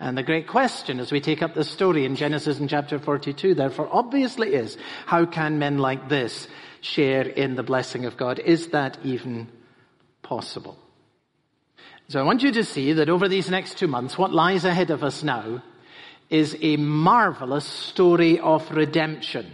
And 0.00 0.16
the 0.16 0.22
great 0.22 0.46
question 0.46 1.00
as 1.00 1.10
we 1.10 1.20
take 1.20 1.42
up 1.42 1.54
the 1.54 1.64
story 1.64 2.04
in 2.04 2.14
Genesis 2.14 2.60
in 2.60 2.68
chapter 2.68 2.98
42, 2.98 3.54
therefore, 3.54 3.88
obviously 3.90 4.54
is, 4.54 4.76
how 5.06 5.24
can 5.24 5.58
men 5.58 5.78
like 5.78 6.08
this 6.08 6.46
share 6.82 7.22
in 7.22 7.56
the 7.56 7.64
blessing 7.64 8.04
of 8.04 8.16
God? 8.16 8.38
Is 8.38 8.68
that 8.68 8.98
even 9.02 9.48
possible? 10.22 10.78
So 12.08 12.20
I 12.20 12.22
want 12.22 12.42
you 12.42 12.52
to 12.52 12.64
see 12.64 12.92
that 12.92 13.08
over 13.08 13.28
these 13.28 13.50
next 13.50 13.78
two 13.78 13.88
months, 13.88 14.16
what 14.16 14.32
lies 14.32 14.64
ahead 14.64 14.90
of 14.90 15.02
us 15.02 15.22
now 15.22 15.62
is 16.30 16.56
a 16.60 16.76
marvelous 16.76 17.64
story 17.64 18.38
of 18.38 18.70
redemption. 18.70 19.50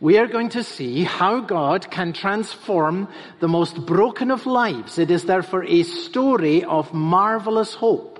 We 0.00 0.18
are 0.18 0.26
going 0.26 0.48
to 0.50 0.64
see 0.64 1.04
how 1.04 1.40
God 1.40 1.88
can 1.90 2.12
transform 2.12 3.06
the 3.38 3.46
most 3.46 3.86
broken 3.86 4.32
of 4.32 4.46
lives. 4.46 4.98
It 4.98 5.12
is 5.12 5.24
therefore 5.24 5.62
a 5.64 5.84
story 5.84 6.64
of 6.64 6.92
marvelous 6.92 7.74
hope. 7.74 8.18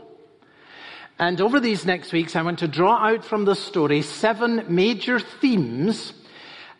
And 1.19 1.41
over 1.41 1.59
these 1.59 1.85
next 1.85 2.13
weeks, 2.13 2.37
I 2.37 2.43
want 2.43 2.61
to 2.61 2.69
draw 2.69 2.97
out 2.97 3.25
from 3.25 3.45
the 3.45 3.57
story 3.57 4.03
seven 4.03 4.65
major 4.69 5.19
themes 5.19 6.13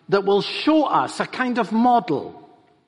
that 0.09 0.25
will 0.25 0.43
show 0.43 0.85
us 0.85 1.19
a 1.19 1.27
kind 1.27 1.59
of 1.59 1.73
model 1.73 2.39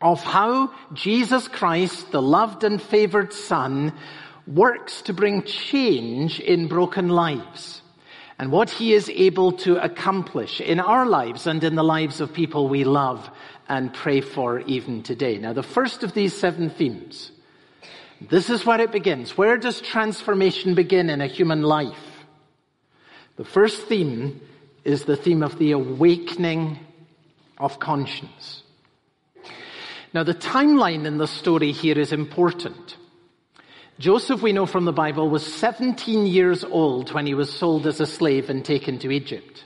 of 0.01 0.23
how 0.23 0.73
Jesus 0.93 1.49
Christ, 1.49 2.13
the 2.13 2.23
loved 2.23 2.63
and 2.63 2.81
favored 2.81 3.33
Son, 3.33 3.93
works 4.47 5.03
to 5.03 5.13
bring 5.13 5.43
change 5.43 6.41
in 6.41 6.69
broken 6.69 7.09
lives 7.09 7.83
and 8.39 8.51
what 8.51 8.69
he 8.69 8.93
is 8.93 9.09
able 9.11 9.53
to 9.53 9.83
accomplish 9.83 10.61
in 10.61 10.81
our 10.81 11.07
lives 11.07 11.47
and 11.47 11.63
in 11.63 11.77
the 11.77 11.85
lives 11.85 12.21
of 12.21 12.33
people 12.33 12.69
we 12.69 12.85
love 12.85 13.31
and 13.69 13.95
pray 13.95 14.21
for 14.21 14.61
even 14.61 15.03
today. 15.03 15.39
Now, 15.39 15.53
the 15.53 15.63
first 15.63 16.03
of 16.03 16.15
these 16.15 16.37
seven 16.37 16.69
themes 16.69 17.31
this 18.31 18.49
is 18.49 18.65
where 18.65 18.81
it 18.81 18.93
begins. 18.93 19.37
Where 19.37 19.59
does 19.59 19.81
transformation 19.81 20.75
begin 20.75 21.11
in 21.11 21.21
a 21.21 21.27
human 21.27 21.63
life? 21.63 22.25
The 23.37 23.45
first 23.45 23.87
theme 23.87 24.41
is 24.85 25.05
the 25.05 25.17
theme 25.17 25.43
of 25.43 25.59
the 25.59 25.73
awakening 25.73 26.79
of 27.59 27.79
conscience. 27.79 28.63
Now 30.13 30.23
the 30.23 30.35
timeline 30.35 31.07
in 31.07 31.19
the 31.19 31.27
story 31.27 31.73
here 31.73 31.99
is 31.99 32.13
important. 32.13 32.97
Joseph, 33.99 34.43
we 34.43 34.53
know 34.53 34.67
from 34.67 34.87
the 34.87 34.93
Bible, 34.93 35.31
was 35.31 35.47
17 35.47 36.27
years 36.27 36.65
old 36.65 37.13
when 37.13 37.27
he 37.27 37.35
was 37.35 37.53
sold 37.53 37.87
as 37.87 38.01
a 38.01 38.07
slave 38.07 38.51
and 38.51 38.65
taken 38.65 38.99
to 38.99 39.13
Egypt. 39.13 39.65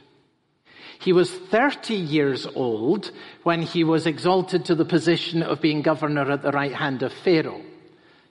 He 1.01 1.15
was 1.15 1.31
30 1.31 1.95
years 1.95 2.47
old 2.47 3.11
when 3.45 3.63
he 3.63 3.85
was 3.85 4.07
exalted 4.07 4.67
to 4.67 4.75
the 4.75 4.85
position 4.85 5.43
of 5.43 5.63
being 5.63 5.81
governor 5.81 6.31
at 6.31 6.43
the 6.43 6.51
right 6.51 6.75
hand 6.75 7.03
of 7.03 7.13
Pharaoh. 7.13 7.63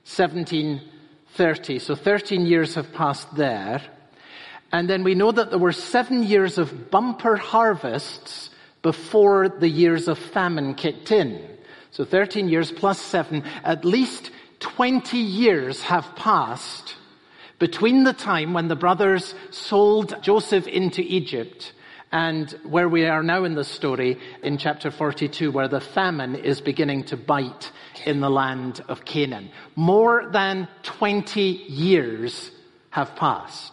1730. 0.04 1.78
So 1.80 1.94
13 1.96 2.46
years 2.46 2.76
have 2.76 2.92
passed 2.92 3.34
there. 3.34 3.82
And 4.70 4.88
then 4.88 5.02
we 5.02 5.14
know 5.16 5.32
that 5.32 5.50
there 5.50 5.58
were 5.58 5.72
seven 5.72 6.22
years 6.22 6.58
of 6.58 6.90
bumper 6.90 7.36
harvests 7.36 8.50
before 8.82 9.48
the 9.48 9.68
years 9.68 10.06
of 10.06 10.18
famine 10.18 10.74
kicked 10.74 11.10
in. 11.10 11.44
So 11.90 12.04
13 12.04 12.48
years 12.48 12.70
plus 12.70 13.00
seven, 13.00 13.42
at 13.64 13.84
least 13.84 14.30
20 14.60 15.18
years 15.18 15.82
have 15.82 16.16
passed 16.16 16.96
between 17.58 18.04
the 18.04 18.12
time 18.12 18.52
when 18.52 18.68
the 18.68 18.76
brothers 18.76 19.34
sold 19.50 20.22
Joseph 20.22 20.66
into 20.66 21.02
Egypt 21.02 21.72
and 22.10 22.50
where 22.64 22.88
we 22.88 23.04
are 23.06 23.22
now 23.22 23.44
in 23.44 23.54
the 23.54 23.64
story 23.64 24.18
in 24.42 24.56
chapter 24.56 24.90
42 24.90 25.50
where 25.50 25.68
the 25.68 25.80
famine 25.80 26.34
is 26.34 26.60
beginning 26.60 27.04
to 27.04 27.16
bite 27.16 27.70
in 28.06 28.20
the 28.20 28.30
land 28.30 28.80
of 28.88 29.04
Canaan. 29.04 29.50
More 29.76 30.28
than 30.32 30.68
20 30.84 31.40
years 31.40 32.50
have 32.90 33.14
passed. 33.16 33.72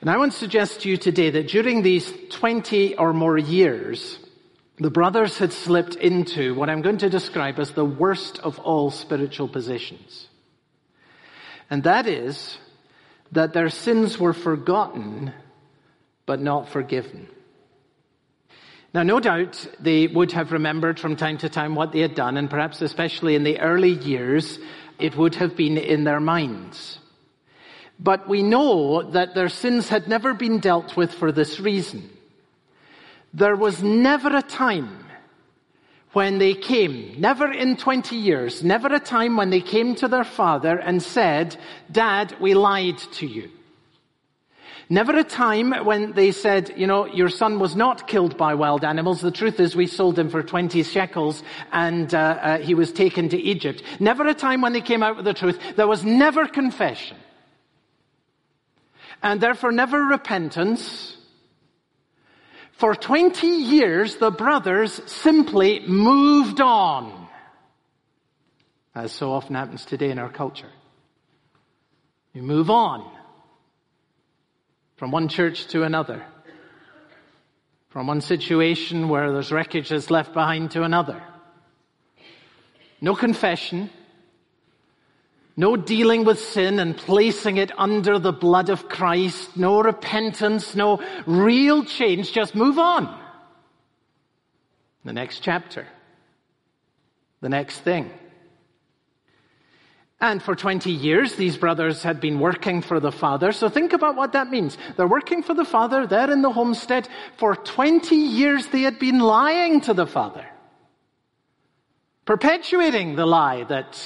And 0.00 0.10
I 0.10 0.18
want 0.18 0.32
to 0.32 0.38
suggest 0.38 0.82
to 0.82 0.90
you 0.90 0.96
today 0.96 1.30
that 1.30 1.48
during 1.48 1.82
these 1.82 2.12
20 2.30 2.96
or 2.96 3.12
more 3.12 3.38
years, 3.38 4.18
the 4.78 4.90
brothers 4.90 5.38
had 5.38 5.52
slipped 5.52 5.94
into 5.94 6.54
what 6.54 6.68
I'm 6.68 6.82
going 6.82 6.98
to 6.98 7.08
describe 7.08 7.58
as 7.58 7.72
the 7.72 7.84
worst 7.84 8.38
of 8.40 8.58
all 8.58 8.90
spiritual 8.90 9.48
positions. 9.48 10.26
And 11.70 11.82
that 11.84 12.06
is 12.06 12.58
that 13.32 13.52
their 13.52 13.70
sins 13.70 14.18
were 14.18 14.34
forgotten, 14.34 15.32
but 16.26 16.40
not 16.40 16.68
forgiven. 16.68 17.28
Now, 18.92 19.02
no 19.02 19.20
doubt 19.20 19.66
they 19.80 20.06
would 20.06 20.32
have 20.32 20.52
remembered 20.52 21.00
from 21.00 21.16
time 21.16 21.38
to 21.38 21.48
time 21.48 21.74
what 21.74 21.92
they 21.92 22.00
had 22.00 22.14
done, 22.14 22.36
and 22.36 22.48
perhaps 22.48 22.80
especially 22.80 23.34
in 23.34 23.44
the 23.44 23.60
early 23.60 23.92
years, 23.92 24.58
it 24.98 25.16
would 25.16 25.34
have 25.36 25.56
been 25.56 25.76
in 25.76 26.04
their 26.04 26.20
minds. 26.20 26.98
But 27.98 28.28
we 28.28 28.42
know 28.42 29.02
that 29.10 29.34
their 29.34 29.48
sins 29.48 29.88
had 29.88 30.06
never 30.06 30.34
been 30.34 30.60
dealt 30.60 30.96
with 30.96 31.12
for 31.12 31.32
this 31.32 31.60
reason. 31.60 32.10
There 33.36 33.54
was 33.54 33.82
never 33.82 34.34
a 34.34 34.40
time 34.40 35.04
when 36.14 36.38
they 36.38 36.54
came, 36.54 37.20
never 37.20 37.52
in 37.52 37.76
20 37.76 38.16
years, 38.16 38.64
never 38.64 38.88
a 38.88 38.98
time 38.98 39.36
when 39.36 39.50
they 39.50 39.60
came 39.60 39.94
to 39.96 40.08
their 40.08 40.24
father 40.24 40.78
and 40.78 41.02
said, 41.02 41.54
Dad, 41.92 42.34
we 42.40 42.54
lied 42.54 42.96
to 42.96 43.26
you. 43.26 43.50
Never 44.88 45.18
a 45.18 45.24
time 45.24 45.72
when 45.84 46.12
they 46.12 46.32
said, 46.32 46.72
you 46.78 46.86
know, 46.86 47.04
your 47.04 47.28
son 47.28 47.58
was 47.58 47.76
not 47.76 48.08
killed 48.08 48.38
by 48.38 48.54
wild 48.54 48.84
animals. 48.86 49.20
The 49.20 49.30
truth 49.30 49.60
is 49.60 49.76
we 49.76 49.86
sold 49.86 50.18
him 50.18 50.30
for 50.30 50.42
20 50.42 50.82
shekels 50.82 51.42
and 51.72 52.14
uh, 52.14 52.18
uh, 52.18 52.58
he 52.58 52.74
was 52.74 52.90
taken 52.90 53.28
to 53.28 53.36
Egypt. 53.38 53.82
Never 54.00 54.26
a 54.26 54.32
time 54.32 54.62
when 54.62 54.72
they 54.72 54.80
came 54.80 55.02
out 55.02 55.16
with 55.16 55.26
the 55.26 55.34
truth. 55.34 55.60
There 55.76 55.86
was 55.86 56.04
never 56.06 56.46
confession. 56.46 57.18
And 59.22 59.42
therefore 59.42 59.72
never 59.72 60.00
repentance. 60.00 61.15
For 62.76 62.94
20 62.94 63.46
years, 63.46 64.16
the 64.16 64.30
brothers 64.30 65.00
simply 65.06 65.80
moved 65.86 66.60
on. 66.60 67.26
As 68.94 69.12
so 69.12 69.32
often 69.32 69.54
happens 69.54 69.84
today 69.86 70.10
in 70.10 70.18
our 70.18 70.28
culture. 70.28 70.70
You 72.34 72.42
move 72.42 72.68
on 72.68 73.10
from 74.96 75.10
one 75.10 75.28
church 75.28 75.68
to 75.68 75.84
another, 75.84 76.22
from 77.88 78.06
one 78.06 78.20
situation 78.20 79.08
where 79.08 79.32
there's 79.32 79.52
wreckage 79.52 79.88
that's 79.88 80.10
left 80.10 80.34
behind 80.34 80.72
to 80.72 80.82
another. 80.82 81.22
No 83.00 83.14
confession, 83.14 83.88
no 85.56 85.76
dealing 85.76 86.24
with 86.24 86.38
sin 86.38 86.78
and 86.78 86.96
placing 86.96 87.56
it 87.56 87.72
under 87.78 88.18
the 88.18 88.32
blood 88.32 88.68
of 88.68 88.88
Christ, 88.88 89.56
no 89.56 89.82
repentance, 89.82 90.74
no 90.74 91.02
real 91.26 91.84
change, 91.84 92.32
just 92.32 92.54
move 92.54 92.78
on. 92.78 93.18
The 95.04 95.12
next 95.12 95.40
chapter, 95.40 95.86
the 97.40 97.48
next 97.48 97.80
thing. 97.80 98.10
And 100.20 100.42
for 100.42 100.54
20 100.54 100.90
years, 100.90 101.36
these 101.36 101.56
brothers 101.56 102.02
had 102.02 102.20
been 102.20 102.40
working 102.40 102.80
for 102.80 103.00
the 103.00 103.12
father. 103.12 103.52
So 103.52 103.68
think 103.68 103.92
about 103.92 104.16
what 104.16 104.32
that 104.32 104.48
means. 104.48 104.78
They're 104.96 105.06
working 105.06 105.42
for 105.42 105.52
the 105.52 105.64
father, 105.64 106.06
they're 106.06 106.30
in 106.30 106.42
the 106.42 106.52
homestead. 106.52 107.08
For 107.36 107.54
20 107.54 108.16
years, 108.16 108.66
they 108.68 108.80
had 108.80 108.98
been 108.98 109.18
lying 109.18 109.82
to 109.82 109.94
the 109.94 110.06
father. 110.06 110.46
Perpetuating 112.24 113.14
the 113.14 113.26
lie 113.26 113.64
that 113.64 114.02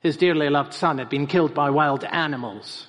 his 0.00 0.16
dearly 0.16 0.48
loved 0.48 0.74
son 0.74 0.98
had 0.98 1.08
been 1.08 1.26
killed 1.26 1.54
by 1.54 1.70
wild 1.70 2.04
animals. 2.04 2.86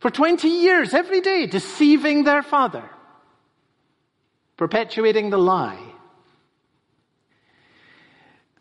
For 0.00 0.10
20 0.10 0.48
years, 0.48 0.94
every 0.94 1.20
day, 1.20 1.46
deceiving 1.46 2.24
their 2.24 2.42
father. 2.42 2.88
Perpetuating 4.56 5.30
the 5.30 5.38
lie. 5.38 5.80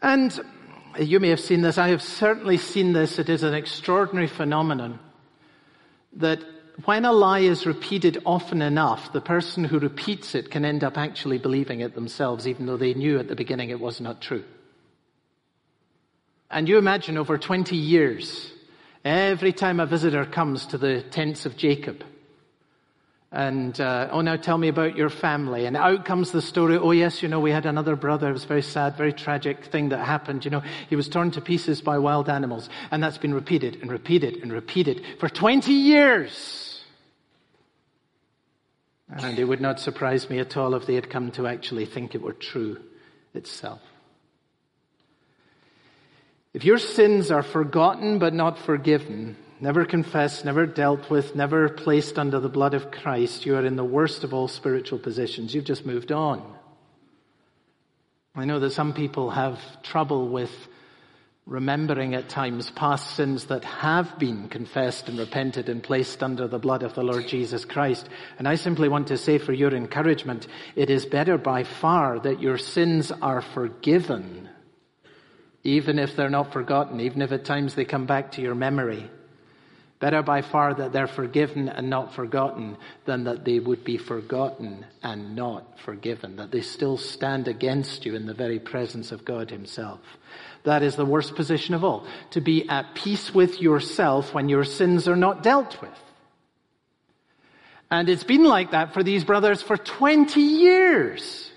And 0.02 0.40
you 1.00 1.20
may 1.20 1.30
have 1.30 1.40
seen 1.40 1.62
this. 1.62 1.78
I 1.78 1.90
have 1.90 2.02
certainly 2.02 2.58
seen 2.58 2.94
this. 2.94 3.20
It 3.20 3.30
is 3.30 3.44
an 3.44 3.54
extraordinary 3.54 4.28
phenomenon 4.28 5.00
that 6.14 6.40
when 6.86 7.06
a 7.06 7.12
lie 7.12 7.40
is 7.40 7.66
repeated 7.66 8.22
often 8.26 8.62
enough, 8.62 9.12
the 9.14 9.22
person 9.22 9.64
who 9.64 9.80
repeats 9.80 10.34
it 10.34 10.50
can 10.50 10.64
end 10.66 10.84
up 10.84 10.98
actually 10.98 11.38
believing 11.38 11.82
it 11.82 11.94
themselves, 11.94 12.48
even 12.48 12.66
though 12.66 12.78
they 12.78 12.94
knew 12.94 13.20
at 13.20 13.28
the 13.28 13.36
beginning 13.36 13.70
it 13.70 13.80
was 13.80 14.00
not 14.00 14.22
true. 14.22 14.44
And 16.52 16.68
you 16.68 16.78
imagine 16.78 17.18
over 17.18 17.38
20 17.38 17.76
years, 17.76 18.52
every 19.06 19.54
time 19.54 19.80
a 19.80 19.86
visitor 19.86 20.26
comes 20.26 20.66
to 20.68 20.78
the 20.78 21.02
tents 21.02 21.46
of 21.46 21.56
Jacob, 21.56 22.04
and, 23.34 23.80
uh, 23.80 24.10
oh, 24.12 24.20
now 24.20 24.36
tell 24.36 24.58
me 24.58 24.68
about 24.68 24.98
your 24.98 25.10
family. 25.10 25.66
And 25.66 25.78
out 25.78 26.04
comes 26.04 26.32
the 26.32 26.42
story. 26.42 26.78
Oh, 26.78 26.92
yes, 26.92 27.24
you 27.24 27.30
know, 27.30 27.40
we 27.40 27.52
had 27.52 27.66
another 27.66 27.96
brother. 27.96 28.28
It 28.30 28.34
was 28.34 28.44
very 28.44 28.62
sad, 28.62 28.98
very 28.98 29.14
tragic 29.14 29.64
thing 29.64 29.90
that 29.90 30.06
happened. 30.06 30.44
You 30.44 30.52
know, 30.52 30.64
he 30.90 30.98
was 30.98 31.08
torn 31.08 31.32
to 31.32 31.42
pieces 31.42 31.80
by 31.80 31.98
wild 31.98 32.28
animals. 32.28 32.68
And 32.92 33.02
that's 33.02 33.18
been 33.18 33.34
repeated 33.34 33.78
and 33.82 33.90
repeated 33.90 34.42
and 34.42 34.52
repeated 34.52 35.06
for 35.18 35.30
20 35.30 35.72
years. 35.72 36.84
And 39.08 39.40
it 39.40 39.46
would 39.46 39.62
not 39.62 39.80
surprise 39.80 40.30
me 40.30 40.40
at 40.40 40.58
all 40.58 40.76
if 40.76 40.86
they 40.86 40.96
had 40.96 41.10
come 41.10 41.32
to 41.32 41.48
actually 41.48 41.86
think 41.86 42.16
it 42.16 42.22
were 42.22 42.34
true 42.34 42.80
itself. 43.34 43.82
If 46.54 46.66
your 46.66 46.78
sins 46.78 47.32
are 47.32 47.44
forgotten 47.44 48.20
but 48.20 48.34
not 48.34 48.60
forgiven, 48.60 49.38
never 49.62 49.86
confessed, 49.86 50.44
never 50.44 50.66
dealt 50.66 51.10
with, 51.10 51.36
never 51.36 51.70
placed 51.70 52.20
under 52.20 52.40
the 52.40 52.50
blood 52.50 52.74
of 52.74 52.92
Christ, 52.92 53.46
you 53.46 53.56
are 53.56 53.66
in 53.66 53.78
the 53.78 53.86
worst 53.86 54.24
of 54.24 54.34
all 54.34 54.50
spiritual 54.50 55.00
positions. 55.00 55.54
You've 55.56 55.66
just 55.66 55.86
moved 55.86 56.12
on. 56.12 56.44
I 58.36 58.46
know 58.46 58.60
that 58.60 58.72
some 58.72 58.94
people 58.94 59.30
have 59.30 59.60
trouble 59.84 60.28
with 60.30 60.52
remembering 61.46 62.16
at 62.16 62.30
times 62.30 62.70
past 62.72 63.16
sins 63.16 63.46
that 63.46 63.64
have 63.64 64.20
been 64.20 64.48
confessed 64.48 65.10
and 65.10 65.18
repented 65.18 65.70
and 65.70 65.82
placed 65.82 66.22
under 66.22 66.48
the 66.48 66.60
blood 66.60 66.84
of 66.84 66.94
the 66.94 67.04
Lord 67.04 67.28
Jesus 67.28 67.66
Christ. 67.66 68.08
And 68.38 68.48
I 68.48 68.56
simply 68.56 68.88
want 68.90 69.08
to 69.08 69.18
say 69.18 69.38
for 69.38 69.52
your 69.52 69.74
encouragement, 69.74 70.48
it 70.76 70.90
is 70.90 71.06
better 71.06 71.38
by 71.38 71.64
far 71.64 72.20
that 72.20 72.42
your 72.42 72.58
sins 72.58 73.12
are 73.12 73.42
forgiven, 73.42 74.50
even 75.64 76.00
if 76.00 76.16
they're 76.16 76.30
not 76.30 76.54
forgotten, 76.54 77.00
even 77.00 77.22
if 77.22 77.32
at 77.32 77.46
times 77.46 77.76
they 77.76 77.86
come 77.86 78.06
back 78.06 78.32
to 78.34 78.42
your 78.42 78.56
memory. 78.56 79.10
Better 80.00 80.24
by 80.24 80.42
far 80.42 80.74
that 80.74 80.92
they're 80.92 81.06
forgiven 81.06 81.70
and 81.70 81.88
not 81.88 82.16
forgotten 82.16 82.76
than 83.06 83.26
that 83.26 83.46
they 83.46 83.60
would 83.60 83.84
be 83.84 83.98
forgotten 83.98 84.84
and 85.04 85.36
not 85.36 85.80
forgiven, 85.86 86.38
that 86.38 86.50
they 86.50 86.62
still 86.62 86.98
stand 86.98 87.48
against 87.48 88.04
you 88.04 88.16
in 88.16 88.26
the 88.26 88.34
very 88.34 88.58
presence 88.58 89.12
of 89.12 89.24
God 89.24 89.52
Himself. 89.52 90.00
That 90.64 90.82
is 90.82 90.96
the 90.96 91.06
worst 91.06 91.36
position 91.36 91.76
of 91.76 91.84
all, 91.84 92.08
to 92.32 92.42
be 92.42 92.68
at 92.68 92.96
peace 92.96 93.32
with 93.32 93.62
yourself 93.62 94.34
when 94.34 94.50
your 94.50 94.64
sins 94.64 95.08
are 95.08 95.16
not 95.16 95.44
dealt 95.44 95.80
with. 95.82 95.92
And 97.92 98.10
it's 98.10 98.24
been 98.24 98.46
like 98.46 98.72
that 98.72 98.96
for 98.96 99.04
these 99.04 99.24
brothers 99.24 99.62
for 99.62 99.78
20 99.78 100.42
years. 100.42 101.51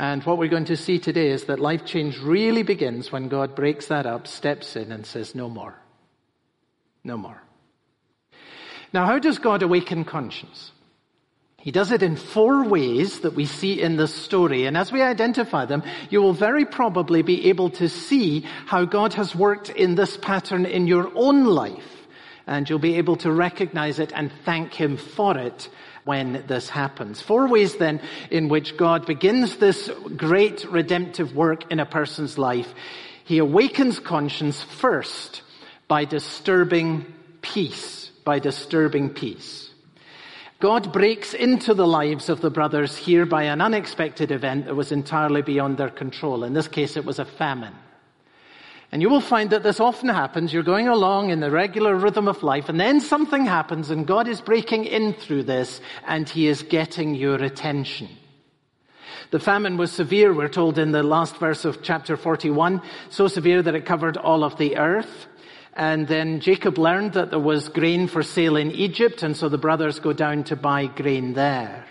And 0.00 0.24
what 0.24 0.38
we're 0.38 0.48
going 0.48 0.64
to 0.64 0.78
see 0.78 0.98
today 0.98 1.28
is 1.28 1.44
that 1.44 1.60
life 1.60 1.84
change 1.84 2.16
really 2.20 2.62
begins 2.62 3.12
when 3.12 3.28
God 3.28 3.54
breaks 3.54 3.88
that 3.88 4.06
up, 4.06 4.26
steps 4.26 4.74
in, 4.74 4.92
and 4.92 5.04
says, 5.04 5.34
No 5.34 5.50
more. 5.50 5.74
No 7.04 7.18
more. 7.18 7.42
Now, 8.94 9.04
how 9.04 9.18
does 9.18 9.38
God 9.38 9.62
awaken 9.62 10.06
conscience? 10.06 10.72
He 11.58 11.70
does 11.70 11.92
it 11.92 12.02
in 12.02 12.16
four 12.16 12.64
ways 12.64 13.20
that 13.20 13.34
we 13.34 13.44
see 13.44 13.78
in 13.78 13.98
this 13.98 14.14
story. 14.14 14.64
And 14.64 14.74
as 14.74 14.90
we 14.90 15.02
identify 15.02 15.66
them, 15.66 15.82
you 16.08 16.22
will 16.22 16.32
very 16.32 16.64
probably 16.64 17.20
be 17.20 17.50
able 17.50 17.68
to 17.72 17.90
see 17.90 18.46
how 18.64 18.86
God 18.86 19.12
has 19.12 19.36
worked 19.36 19.68
in 19.68 19.96
this 19.96 20.16
pattern 20.16 20.64
in 20.64 20.86
your 20.86 21.12
own 21.14 21.44
life. 21.44 21.99
And 22.46 22.68
you'll 22.68 22.78
be 22.78 22.96
able 22.96 23.16
to 23.18 23.32
recognize 23.32 23.98
it 23.98 24.12
and 24.14 24.30
thank 24.44 24.74
Him 24.74 24.96
for 24.96 25.36
it 25.38 25.68
when 26.04 26.44
this 26.46 26.68
happens. 26.68 27.20
Four 27.20 27.48
ways 27.48 27.76
then 27.76 28.00
in 28.30 28.48
which 28.48 28.76
God 28.76 29.06
begins 29.06 29.56
this 29.56 29.90
great 30.16 30.64
redemptive 30.64 31.34
work 31.34 31.70
in 31.70 31.80
a 31.80 31.86
person's 31.86 32.38
life. 32.38 32.72
He 33.24 33.38
awakens 33.38 34.00
conscience 34.00 34.62
first 34.62 35.42
by 35.88 36.04
disturbing 36.04 37.06
peace, 37.42 38.10
by 38.24 38.38
disturbing 38.38 39.10
peace. 39.10 39.70
God 40.60 40.92
breaks 40.92 41.32
into 41.32 41.72
the 41.72 41.86
lives 41.86 42.28
of 42.28 42.42
the 42.42 42.50
brothers 42.50 42.94
here 42.94 43.24
by 43.24 43.44
an 43.44 43.62
unexpected 43.62 44.30
event 44.30 44.66
that 44.66 44.76
was 44.76 44.92
entirely 44.92 45.40
beyond 45.40 45.78
their 45.78 45.88
control. 45.88 46.44
In 46.44 46.52
this 46.52 46.68
case, 46.68 46.98
it 46.98 47.04
was 47.04 47.18
a 47.18 47.24
famine. 47.24 47.74
And 48.92 49.00
you 49.00 49.08
will 49.08 49.20
find 49.20 49.50
that 49.50 49.62
this 49.62 49.78
often 49.78 50.08
happens. 50.08 50.52
You're 50.52 50.64
going 50.64 50.88
along 50.88 51.30
in 51.30 51.38
the 51.38 51.50
regular 51.50 51.94
rhythm 51.94 52.26
of 52.26 52.42
life, 52.42 52.68
and 52.68 52.80
then 52.80 53.00
something 53.00 53.46
happens, 53.46 53.90
and 53.90 54.06
God 54.06 54.26
is 54.26 54.40
breaking 54.40 54.84
in 54.84 55.12
through 55.12 55.44
this, 55.44 55.80
and 56.06 56.28
He 56.28 56.48
is 56.48 56.62
getting 56.62 57.14
your 57.14 57.36
attention. 57.36 58.08
The 59.30 59.38
famine 59.38 59.76
was 59.76 59.92
severe, 59.92 60.34
we're 60.34 60.48
told 60.48 60.76
in 60.76 60.90
the 60.90 61.04
last 61.04 61.36
verse 61.36 61.64
of 61.64 61.82
chapter 61.82 62.16
41, 62.16 62.82
so 63.10 63.28
severe 63.28 63.62
that 63.62 63.76
it 63.76 63.86
covered 63.86 64.16
all 64.16 64.42
of 64.42 64.58
the 64.58 64.76
earth. 64.76 65.28
And 65.74 66.08
then 66.08 66.40
Jacob 66.40 66.76
learned 66.78 67.12
that 67.12 67.30
there 67.30 67.38
was 67.38 67.68
grain 67.68 68.08
for 68.08 68.24
sale 68.24 68.56
in 68.56 68.72
Egypt, 68.72 69.22
and 69.22 69.36
so 69.36 69.48
the 69.48 69.56
brothers 69.56 70.00
go 70.00 70.12
down 70.12 70.42
to 70.44 70.56
buy 70.56 70.86
grain 70.86 71.34
there. 71.34 71.86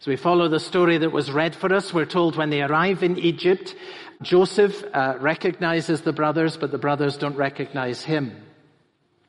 So 0.00 0.10
we 0.10 0.16
follow 0.16 0.48
the 0.48 0.60
story 0.60 0.98
that 0.98 1.10
was 1.10 1.30
read 1.30 1.54
for 1.54 1.72
us. 1.72 1.94
We're 1.94 2.06
told 2.06 2.36
when 2.36 2.50
they 2.50 2.62
arrive 2.62 3.02
in 3.02 3.18
Egypt, 3.18 3.74
Joseph 4.22 4.82
uh, 4.92 5.16
recognizes 5.20 6.00
the 6.02 6.12
brothers, 6.12 6.56
but 6.56 6.70
the 6.70 6.78
brothers 6.78 7.16
don't 7.16 7.36
recognize 7.36 8.02
him. 8.02 8.32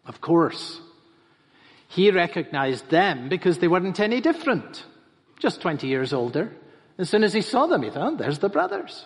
Of 0.06 0.20
course. 0.20 0.82
He 1.88 2.12
recognized 2.12 2.90
them 2.90 3.30
because 3.30 3.60
they 3.60 3.68
weren't 3.68 4.00
any 4.00 4.22
different. 4.22 4.86
Just 5.40 5.62
20 5.62 5.88
years 5.88 6.14
older. 6.14 6.52
As 6.98 7.10
soon 7.10 7.24
as 7.24 7.34
he 7.34 7.42
saw 7.42 7.68
them, 7.68 7.84
he 7.84 7.90
thought, 7.90 8.14
oh, 8.14 8.16
there's 8.18 8.40
the 8.40 8.50
brothers. 8.50 9.06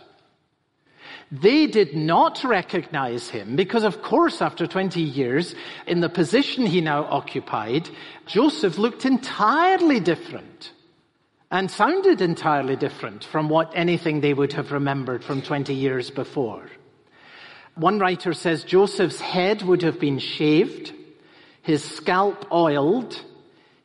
They 1.32 1.68
did 1.68 1.96
not 1.96 2.44
recognize 2.44 3.30
him 3.30 3.56
because, 3.56 3.84
of 3.84 4.02
course, 4.02 4.42
after 4.42 4.68
20 4.68 5.02
years, 5.02 5.56
in 5.86 6.00
the 6.00 6.10
position 6.10 6.66
he 6.66 6.80
now 6.80 7.06
occupied, 7.06 7.90
Joseph 8.26 8.78
looked 8.78 9.06
entirely 9.06 10.00
different 10.00 10.72
and 11.54 11.70
sounded 11.70 12.20
entirely 12.20 12.76
different 12.76 13.24
from 13.24 13.48
what 13.48 13.72
anything 13.76 14.22
they 14.22 14.34
would 14.34 14.54
have 14.54 14.72
remembered 14.72 15.24
from 15.24 15.40
20 15.40 15.72
years 15.72 16.10
before. 16.10 16.66
One 17.76 18.00
writer 18.00 18.34
says 18.34 18.64
Joseph's 18.64 19.22
head 19.22 19.62
would 19.62 19.84
have 19.84 20.00
been 20.00 20.18
shaved, 20.18 20.94
his 21.62 21.84
scalp 21.84 22.52
oiled, 22.52 23.24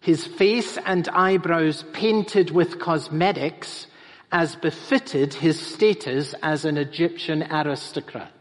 his 0.00 0.26
face 0.26 0.78
and 0.86 1.06
eyebrows 1.10 1.84
painted 1.92 2.50
with 2.50 2.78
cosmetics 2.78 3.86
as 4.32 4.56
befitted 4.56 5.34
his 5.34 5.60
status 5.60 6.34
as 6.42 6.64
an 6.64 6.78
Egyptian 6.78 7.42
aristocrat. 7.52 8.32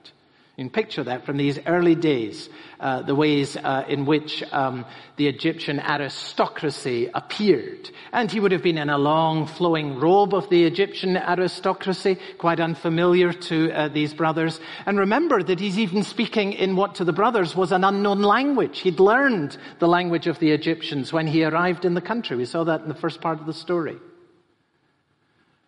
You 0.58 0.64
can 0.64 0.72
picture 0.72 1.04
that 1.04 1.24
from 1.24 1.38
these 1.38 1.60
early 1.68 1.94
days, 1.94 2.50
uh, 2.80 3.04
the 3.04 3.14
ways 3.14 3.56
uh, 3.56 3.84
in 3.88 4.08
which 4.08 4.42
um, 4.52 4.86
the 5.16 5.28
Egyptian 5.28 5.80
aristocracy 5.80 7.12
appeared. 7.14 7.92
And 8.12 8.32
he 8.32 8.40
would 8.40 8.52
have 8.52 8.64
been 8.64 8.80
in 8.80 8.90
a 8.90 8.98
long 8.98 9.46
flowing 9.46 10.00
robe 10.00 10.34
of 10.34 10.50
the 10.50 10.64
Egyptian 10.64 11.16
aristocracy, 11.16 12.18
quite 12.40 12.60
unfamiliar 12.60 13.34
to 13.34 13.72
uh, 13.72 13.90
these 13.90 14.16
brothers. 14.16 14.60
And 14.88 14.98
remember 14.98 15.44
that 15.44 15.60
he's 15.60 15.78
even 15.78 16.02
speaking 16.02 16.54
in 16.54 16.76
what 16.76 16.96
to 16.96 17.06
the 17.06 17.14
brothers 17.14 17.56
was 17.56 17.72
an 17.72 17.84
unknown 17.84 18.24
language. 18.24 18.80
He'd 18.80 19.00
learned 19.00 19.56
the 19.78 19.88
language 19.88 20.26
of 20.26 20.40
the 20.40 20.50
Egyptians 20.54 21.14
when 21.14 21.28
he 21.28 21.44
arrived 21.44 21.86
in 21.86 21.94
the 21.94 22.02
country. 22.02 22.36
We 22.36 22.46
saw 22.46 22.64
that 22.64 22.82
in 22.82 22.88
the 22.88 22.96
first 22.96 23.22
part 23.22 23.40
of 23.40 23.46
the 23.46 23.54
story. 23.54 23.98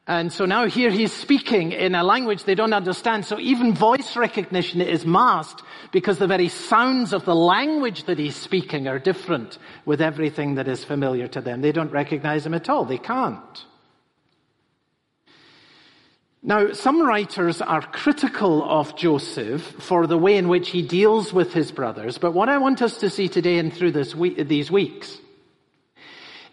And 0.09 0.33
so 0.33 0.45
now 0.45 0.65
here 0.65 0.89
he's 0.89 1.13
speaking 1.13 1.71
in 1.71 1.93
a 1.93 2.03
language 2.03 2.43
they 2.43 2.55
don't 2.55 2.73
understand. 2.73 3.25
So 3.25 3.39
even 3.39 3.75
voice 3.75 4.17
recognition 4.17 4.81
is 4.81 5.05
masked 5.05 5.61
because 5.91 6.17
the 6.17 6.25
very 6.25 6.49
sounds 6.49 7.13
of 7.13 7.25
the 7.25 7.35
language 7.35 8.05
that 8.05 8.17
he's 8.17 8.35
speaking 8.35 8.87
are 8.87 8.97
different 8.97 9.59
with 9.85 10.01
everything 10.01 10.55
that 10.55 10.67
is 10.67 10.83
familiar 10.83 11.27
to 11.27 11.41
them. 11.41 11.61
They 11.61 11.71
don't 11.71 11.91
recognize 11.91 12.43
him 12.43 12.55
at 12.55 12.71
all. 12.71 12.85
They 12.85 12.97
can't. 12.97 13.65
Now, 16.41 16.71
some 16.71 17.03
writers 17.03 17.61
are 17.61 17.81
critical 17.83 18.63
of 18.63 18.95
Joseph 18.95 19.61
for 19.61 20.07
the 20.07 20.17
way 20.17 20.37
in 20.37 20.47
which 20.47 20.71
he 20.71 20.81
deals 20.81 21.31
with 21.31 21.53
his 21.53 21.71
brothers, 21.71 22.17
but 22.17 22.33
what 22.33 22.49
I 22.49 22.57
want 22.57 22.81
us 22.81 22.97
to 23.01 23.11
see 23.11 23.29
today 23.29 23.59
and 23.59 23.71
through 23.71 23.91
week, 24.15 24.47
these 24.47 24.71
weeks 24.71 25.19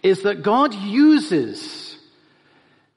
is 0.02 0.24
that 0.24 0.42
God 0.42 0.74
uses 0.74 1.85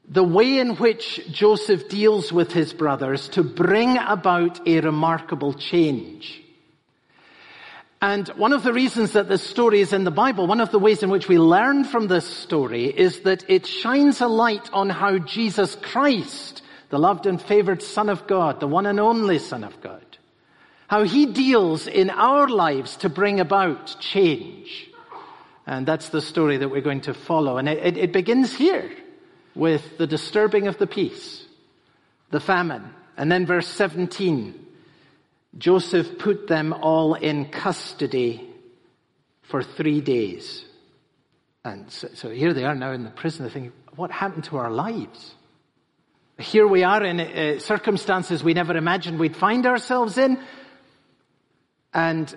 the 0.10 0.24
way 0.24 0.58
in 0.58 0.76
which 0.78 1.22
Joseph 1.32 1.88
deals 1.88 2.34
with 2.34 2.52
his 2.52 2.74
brothers 2.74 3.30
to 3.30 3.44
bring 3.44 3.98
about 3.98 4.68
a 4.68 4.82
remarkable 4.82 5.54
change. 5.54 6.44
And 8.02 8.28
one 8.30 8.54
of 8.54 8.64
the 8.64 8.74
reasons 8.74 9.12
that 9.12 9.30
this 9.30 9.44
story 9.44 9.82
is 9.82 9.94
in 9.94 10.06
the 10.06 10.12
Bible, 10.12 10.48
one 10.48 10.62
of 10.62 10.72
the 10.72 10.80
ways 10.80 11.04
in 11.04 11.10
which 11.10 11.28
we 11.28 11.38
learn 11.38 11.84
from 11.84 12.08
this 12.08 12.26
story 12.26 12.86
is 12.86 13.22
that 13.22 13.48
it 13.50 13.68
shines 13.68 14.22
a 14.22 14.28
light 14.28 14.70
on 14.74 14.90
how 14.90 15.20
Jesus 15.20 15.76
Christ, 15.76 16.64
the 16.90 16.98
loved 16.98 17.28
and 17.28 17.40
favored 17.40 17.84
Son 17.84 18.10
of 18.10 18.26
God, 18.26 18.62
the 18.62 18.68
one 18.68 18.88
and 18.88 19.00
only 19.00 19.38
Son 19.38 19.64
of 19.64 19.80
God, 19.82 20.18
how 20.88 21.04
he 21.04 21.28
deals 21.28 21.88
in 21.88 22.10
our 22.10 22.48
lives 22.48 22.96
to 22.98 23.10
bring 23.10 23.42
about 23.42 23.98
change. 24.00 24.90
And 25.68 25.86
that's 25.86 26.10
the 26.10 26.22
story 26.22 26.58
that 26.58 26.70
we're 26.70 26.82
going 26.82 27.02
to 27.02 27.14
follow. 27.14 27.58
And 27.58 27.70
it, 27.70 27.98
it 27.98 28.12
begins 28.12 28.56
here 28.56 28.90
with 29.56 29.98
the 29.98 30.08
disturbing 30.08 30.68
of 30.68 30.78
the 30.78 30.88
peace, 30.88 31.46
the 32.32 32.40
famine. 32.40 32.90
And 33.18 33.32
then 33.32 33.46
verse 33.46 33.68
17, 33.68 34.68
Joseph 35.58 36.18
put 36.20 36.48
them 36.48 36.74
all 36.74 37.16
in 37.16 37.50
custody 37.50 38.48
for 39.44 39.64
three 39.64 40.02
days. 40.02 40.64
And 41.66 41.92
so, 41.92 42.08
so, 42.14 42.30
here 42.30 42.54
they 42.54 42.64
are 42.64 42.76
now 42.76 42.94
in 42.94 43.04
the 43.04 43.10
prison. 43.10 43.44
They're 43.44 43.52
thinking, 43.52 43.74
what 43.96 44.12
happened 44.12 44.46
to 44.46 44.58
our 44.58 44.72
lives? 44.72 45.36
Here 46.38 46.66
we 46.66 46.84
are 46.84 47.04
in 47.04 47.20
uh, 47.20 47.60
circumstances 47.60 48.42
we 48.44 48.54
never 48.54 48.78
imagined 48.78 49.20
we'd 49.20 49.36
find 49.36 49.66
ourselves 49.66 50.18
in. 50.18 50.42
And 51.94 52.34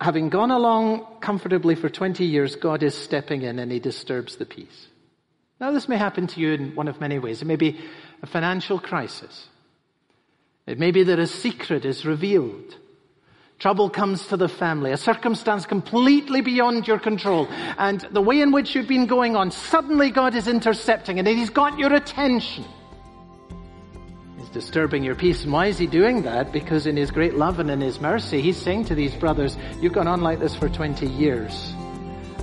having 0.00 0.28
gone 0.28 0.52
along 0.52 1.06
comfortably 1.20 1.74
for 1.74 1.88
20 1.88 2.24
years, 2.24 2.54
God 2.54 2.84
is 2.84 2.94
stepping 2.94 3.42
in 3.42 3.58
and 3.58 3.72
he 3.72 3.80
disturbs 3.80 4.36
the 4.36 4.46
peace. 4.46 4.88
Now, 5.62 5.70
this 5.70 5.88
may 5.88 5.96
happen 5.96 6.26
to 6.26 6.40
you 6.40 6.54
in 6.54 6.74
one 6.74 6.88
of 6.88 7.00
many 7.00 7.20
ways. 7.20 7.40
It 7.40 7.44
may 7.44 7.54
be 7.54 7.78
a 8.20 8.26
financial 8.26 8.80
crisis. 8.80 9.46
It 10.66 10.76
may 10.76 10.90
be 10.90 11.04
that 11.04 11.20
a 11.20 11.26
secret 11.28 11.84
is 11.84 12.04
revealed. 12.04 12.74
Trouble 13.60 13.88
comes 13.88 14.26
to 14.26 14.36
the 14.36 14.48
family, 14.48 14.90
a 14.90 14.96
circumstance 14.96 15.64
completely 15.64 16.40
beyond 16.40 16.88
your 16.88 16.98
control. 16.98 17.46
And 17.78 18.00
the 18.10 18.20
way 18.20 18.40
in 18.40 18.50
which 18.50 18.74
you've 18.74 18.88
been 18.88 19.06
going 19.06 19.36
on, 19.36 19.52
suddenly 19.52 20.10
God 20.10 20.34
is 20.34 20.48
intercepting 20.48 21.20
and 21.20 21.28
He's 21.28 21.50
got 21.50 21.78
your 21.78 21.94
attention. 21.94 22.64
He's 24.38 24.48
disturbing 24.48 25.04
your 25.04 25.14
peace. 25.14 25.44
And 25.44 25.52
why 25.52 25.66
is 25.66 25.78
He 25.78 25.86
doing 25.86 26.22
that? 26.22 26.50
Because 26.50 26.88
in 26.88 26.96
His 26.96 27.12
great 27.12 27.34
love 27.34 27.60
and 27.60 27.70
in 27.70 27.80
His 27.80 28.00
mercy, 28.00 28.40
He's 28.40 28.60
saying 28.60 28.86
to 28.86 28.96
these 28.96 29.14
brothers, 29.14 29.56
you've 29.80 29.92
gone 29.92 30.08
on 30.08 30.22
like 30.22 30.40
this 30.40 30.56
for 30.56 30.68
20 30.68 31.06
years. 31.06 31.72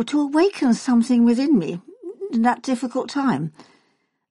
to 0.05 0.21
awaken 0.21 0.73
something 0.73 1.25
within 1.25 1.59
me 1.59 1.81
in 2.31 2.43
that 2.43 2.61
difficult 2.61 3.09
time. 3.09 3.51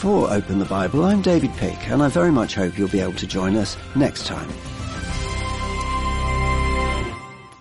For 0.00 0.30
Open 0.32 0.58
the 0.58 0.64
Bible, 0.64 1.04
I'm 1.04 1.20
David 1.20 1.52
Pick, 1.58 1.90
and 1.90 2.02
I 2.02 2.08
very 2.08 2.32
much 2.32 2.54
hope 2.54 2.78
you'll 2.78 2.88
be 2.88 3.00
able 3.00 3.12
to 3.12 3.26
join 3.26 3.54
us 3.54 3.76
next 3.94 4.26
time. 4.26 4.48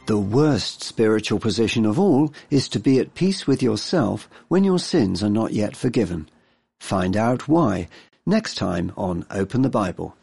The 0.06 0.17
worst 0.17 0.82
spiritual 0.82 1.39
position 1.39 1.86
of 1.86 1.99
all 1.99 2.34
is 2.49 2.69
to 2.69 2.80
be 2.80 2.97
at 2.99 3.13
peace 3.13 3.45
with 3.45 3.62
yourself 3.62 4.30
when 4.47 4.63
your 4.63 4.80
sins 4.80 5.21
are 5.21 5.30
not 5.30 5.52
yet 5.52 5.75
forgiven. 5.75 6.30
Find 6.80 7.17
out 7.17 7.49
why 7.49 7.89
next 8.25 8.56
time 8.56 8.93
on 8.95 9.25
Open 9.30 9.62
the 9.62 9.69
Bible. 9.69 10.15